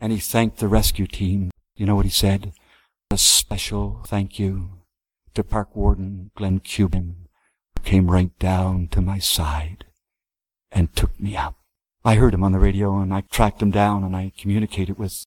And 0.00 0.10
he 0.10 0.18
thanked 0.18 0.56
the 0.56 0.68
rescue 0.68 1.06
team. 1.06 1.50
You 1.76 1.86
know 1.86 1.96
what 1.96 2.06
he 2.06 2.10
said? 2.10 2.52
A 3.10 3.18
special 3.18 4.02
thank 4.06 4.38
you 4.38 4.70
to 5.34 5.44
Park 5.44 5.76
Warden 5.76 6.30
Glenn 6.34 6.60
Cubian, 6.60 7.28
who 7.76 7.82
came 7.82 8.10
right 8.10 8.36
down 8.38 8.88
to 8.88 9.02
my 9.02 9.18
side 9.18 9.84
and 10.72 10.94
took 10.96 11.18
me 11.20 11.36
out. 11.36 11.54
I 12.04 12.16
heard 12.16 12.34
him 12.34 12.42
on 12.42 12.52
the 12.52 12.58
radio 12.58 12.98
and 12.98 13.14
I 13.14 13.20
tracked 13.22 13.62
him 13.62 13.70
down 13.70 14.02
and 14.02 14.16
I 14.16 14.32
communicated 14.36 14.98
with 14.98 15.24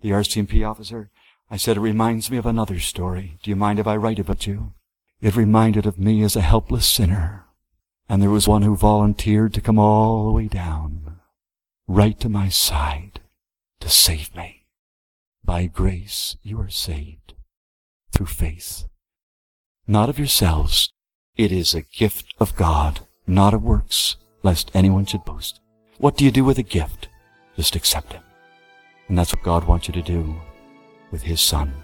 the 0.00 0.10
RCMP 0.10 0.68
officer. 0.68 1.10
I 1.50 1.56
said, 1.56 1.76
it 1.76 1.80
reminds 1.80 2.30
me 2.30 2.36
of 2.36 2.46
another 2.46 2.78
story. 2.78 3.38
Do 3.42 3.50
you 3.50 3.56
mind 3.56 3.78
if 3.78 3.86
I 3.86 3.96
write 3.96 4.18
about 4.18 4.46
you? 4.46 4.74
It 5.20 5.36
reminded 5.36 5.86
of 5.86 5.98
me 5.98 6.22
as 6.22 6.36
a 6.36 6.42
helpless 6.42 6.86
sinner 6.86 7.46
and 8.08 8.22
there 8.22 8.30
was 8.30 8.48
one 8.48 8.62
who 8.62 8.74
volunteered 8.74 9.52
to 9.54 9.60
come 9.60 9.78
all 9.78 10.24
the 10.24 10.32
way 10.32 10.46
down, 10.46 11.20
right 11.86 12.18
to 12.20 12.28
my 12.28 12.48
side, 12.48 13.20
to 13.80 13.88
save 13.88 14.34
me. 14.34 14.64
By 15.44 15.66
grace 15.66 16.36
you 16.42 16.58
are 16.60 16.70
saved, 16.70 17.34
through 18.12 18.26
faith. 18.26 18.86
Not 19.86 20.08
of 20.08 20.18
yourselves, 20.18 20.90
it 21.36 21.52
is 21.52 21.74
a 21.74 21.82
gift 21.82 22.34
of 22.40 22.56
God, 22.56 23.00
not 23.26 23.54
of 23.54 23.62
works, 23.62 24.16
lest 24.48 24.70
anyone 24.72 25.04
should 25.04 25.26
boast. 25.26 25.60
What 25.98 26.16
do 26.16 26.24
you 26.24 26.30
do 26.30 26.42
with 26.42 26.56
a 26.56 26.62
gift? 26.62 27.08
Just 27.54 27.76
accept 27.76 28.14
it. 28.14 28.22
And 29.06 29.18
that's 29.18 29.34
what 29.34 29.44
God 29.44 29.64
wants 29.64 29.88
you 29.88 29.92
to 29.92 30.00
do 30.00 30.40
with 31.10 31.22
His 31.22 31.38
Son. 31.38 31.74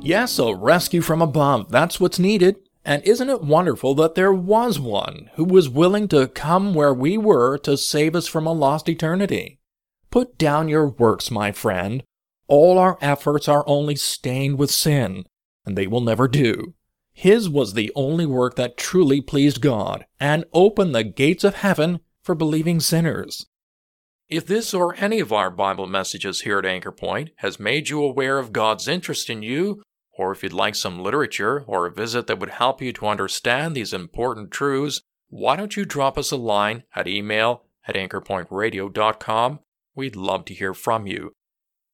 Yes, 0.00 0.38
a 0.38 0.54
rescue 0.54 1.00
from 1.00 1.20
above. 1.20 1.72
That's 1.72 1.98
what's 1.98 2.20
needed. 2.20 2.60
And 2.84 3.02
isn't 3.02 3.30
it 3.30 3.42
wonderful 3.42 3.96
that 3.96 4.14
there 4.14 4.32
was 4.32 4.78
one 4.78 5.28
who 5.34 5.44
was 5.44 5.68
willing 5.68 6.06
to 6.08 6.28
come 6.28 6.72
where 6.72 6.94
we 6.94 7.18
were 7.18 7.58
to 7.58 7.76
save 7.76 8.14
us 8.14 8.28
from 8.28 8.46
a 8.46 8.52
lost 8.52 8.88
eternity? 8.88 9.58
Put 10.12 10.38
down 10.38 10.68
your 10.68 10.86
works, 10.86 11.32
my 11.32 11.50
friend. 11.50 12.04
All 12.46 12.78
our 12.78 12.98
efforts 13.00 13.48
are 13.48 13.64
only 13.66 13.96
stained 13.96 14.58
with 14.58 14.70
sin, 14.70 15.24
and 15.64 15.76
they 15.76 15.86
will 15.86 16.00
never 16.00 16.28
do. 16.28 16.74
His 17.12 17.48
was 17.48 17.74
the 17.74 17.92
only 17.94 18.26
work 18.26 18.56
that 18.56 18.76
truly 18.76 19.20
pleased 19.20 19.60
God 19.60 20.04
and 20.18 20.44
opened 20.52 20.94
the 20.94 21.04
gates 21.04 21.44
of 21.44 21.56
heaven 21.56 22.00
for 22.22 22.34
believing 22.34 22.80
sinners. 22.80 23.46
If 24.28 24.46
this 24.46 24.74
or 24.74 24.96
any 24.96 25.20
of 25.20 25.32
our 25.32 25.50
Bible 25.50 25.86
messages 25.86 26.40
here 26.40 26.58
at 26.58 26.66
Anchor 26.66 26.90
Point 26.90 27.30
has 27.36 27.60
made 27.60 27.88
you 27.88 28.02
aware 28.02 28.38
of 28.38 28.52
God's 28.52 28.88
interest 28.88 29.30
in 29.30 29.42
you 29.42 29.82
or 30.16 30.32
if 30.32 30.42
you'd 30.42 30.52
like 30.52 30.74
some 30.74 31.02
literature 31.02 31.64
or 31.66 31.86
a 31.86 31.92
visit 31.92 32.26
that 32.26 32.38
would 32.38 32.50
help 32.50 32.80
you 32.80 32.92
to 32.92 33.06
understand 33.06 33.74
these 33.74 33.92
important 33.92 34.50
truths, 34.50 35.02
why 35.28 35.56
don't 35.56 35.76
you 35.76 35.84
drop 35.84 36.16
us 36.16 36.30
a 36.30 36.36
line 36.36 36.84
at 36.94 37.08
email 37.08 37.64
at 37.86 37.96
anchorpointradio.com? 37.96 39.60
We'd 39.94 40.16
love 40.16 40.44
to 40.46 40.54
hear 40.54 40.74
from 40.74 41.06
you. 41.06 41.32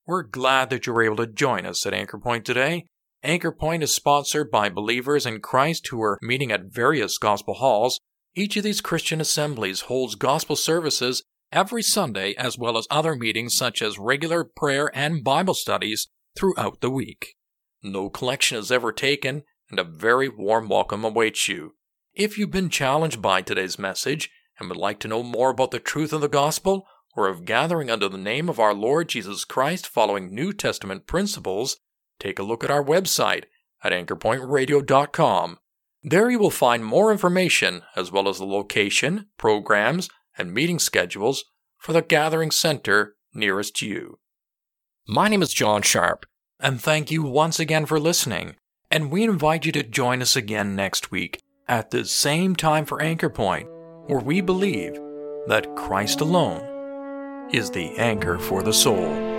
We're 0.07 0.23
glad 0.23 0.71
that 0.71 0.87
you 0.87 0.93
were 0.93 1.03
able 1.03 1.17
to 1.17 1.27
join 1.27 1.67
us 1.67 1.85
at 1.87 1.95
Anchor 1.95 2.19
Point 2.19 2.45
today. 2.45 2.87
Anchor 3.23 3.53
Point 3.53 3.83
is 3.83 3.95
sponsored 3.95 4.51
by 4.51 4.69
believers 4.69 5.27
in 5.27 5.41
Christ 5.41 5.89
who 5.89 6.03
are 6.03 6.19
meeting 6.23 6.51
at 6.51 6.73
various 6.73 7.19
gospel 7.19 7.55
halls. 7.55 8.01
Each 8.35 8.57
of 8.57 8.65
these 8.65 8.81
Christian 8.81 9.21
assemblies 9.21 9.83
holds 9.83 10.15
gospel 10.15 10.57
services 10.57 11.23
every 11.53 11.83
Sunday 11.83 12.35
as 12.35 12.57
well 12.57 12.79
as 12.79 12.87
other 12.91 13.15
meetings 13.15 13.55
such 13.55 13.83
as 13.83 13.99
regular 13.99 14.45
prayer 14.45 14.91
and 14.95 15.23
Bible 15.23 15.55
studies 15.55 16.09
throughout 16.37 16.81
the 16.81 16.91
week. 16.91 17.35
No 17.83 18.09
collection 18.09 18.57
is 18.57 18.73
ever 18.73 18.93
taken, 18.93 19.43
and 19.71 19.79
a 19.79 19.85
very 19.85 20.29
warm 20.29 20.69
welcome 20.69 21.05
awaits 21.05 21.49
you. 21.49 21.75
If 22.15 22.39
you've 22.39 22.51
been 22.51 22.71
challenged 22.71 23.21
by 23.21 23.43
today's 23.43 23.79
message 23.79 24.31
and 24.59 24.69
would 24.69 24.79
like 24.79 24.99
to 25.01 25.09
know 25.09 25.23
more 25.23 25.51
about 25.51 25.71
the 25.71 25.79
truth 25.79 26.13
of 26.13 26.21
the 26.21 26.29
gospel, 26.29 26.87
or 27.17 27.29
of 27.29 27.45
gathering 27.45 27.91
under 27.91 28.09
the 28.09 28.19
name 28.19 28.49
of 28.49 28.61
our 28.61 28.75
Lord 28.75 29.09
Jesus 29.09 29.45
Christ 29.45 29.87
following 29.87 30.35
New 30.35 30.53
Testament 30.53 31.07
principles, 31.07 31.79
take 32.19 32.39
a 32.39 32.45
look 32.45 32.63
at 32.63 32.71
our 32.71 32.85
website 32.85 33.45
at 33.83 33.93
anchorpointradio.com. 33.93 35.59
There 36.03 36.31
you 36.31 36.39
will 36.39 36.51
find 36.51 36.85
more 36.85 37.13
information 37.13 37.83
as 37.95 38.11
well 38.11 38.29
as 38.29 38.39
the 38.39 38.47
location, 38.47 39.27
programs, 39.37 40.09
and 40.39 40.55
meeting 40.55 40.79
schedules 40.79 41.45
for 41.79 41.93
the 41.93 42.03
gathering 42.03 42.51
center 42.51 43.17
nearest 43.35 43.83
you. 43.83 44.19
My 45.07 45.29
name 45.29 45.43
is 45.43 45.53
John 45.53 45.83
Sharp. 45.83 46.27
And 46.61 46.81
thank 46.81 47.11
you 47.11 47.23
once 47.23 47.59
again 47.59 47.87
for 47.87 47.99
listening. 47.99 48.57
And 48.91 49.11
we 49.11 49.25
invite 49.25 49.65
you 49.65 49.73
to 49.73 49.83
join 49.83 50.21
us 50.21 50.37
again 50.37 50.77
next 50.77 51.11
week 51.11 51.43
at 51.67 51.91
the 51.91 52.05
same 52.05 52.55
time 52.55 52.85
for 52.85 53.01
Anchor 53.01 53.31
Point, 53.31 53.69
where 54.07 54.21
we 54.21 54.41
believe 54.41 54.95
that 55.47 55.75
Christ 55.75 56.21
alone 56.21 56.70
is 57.53 57.71
the 57.71 57.97
anchor 57.99 58.39
for 58.39 58.63
the 58.63 58.73
soul. 58.73 59.30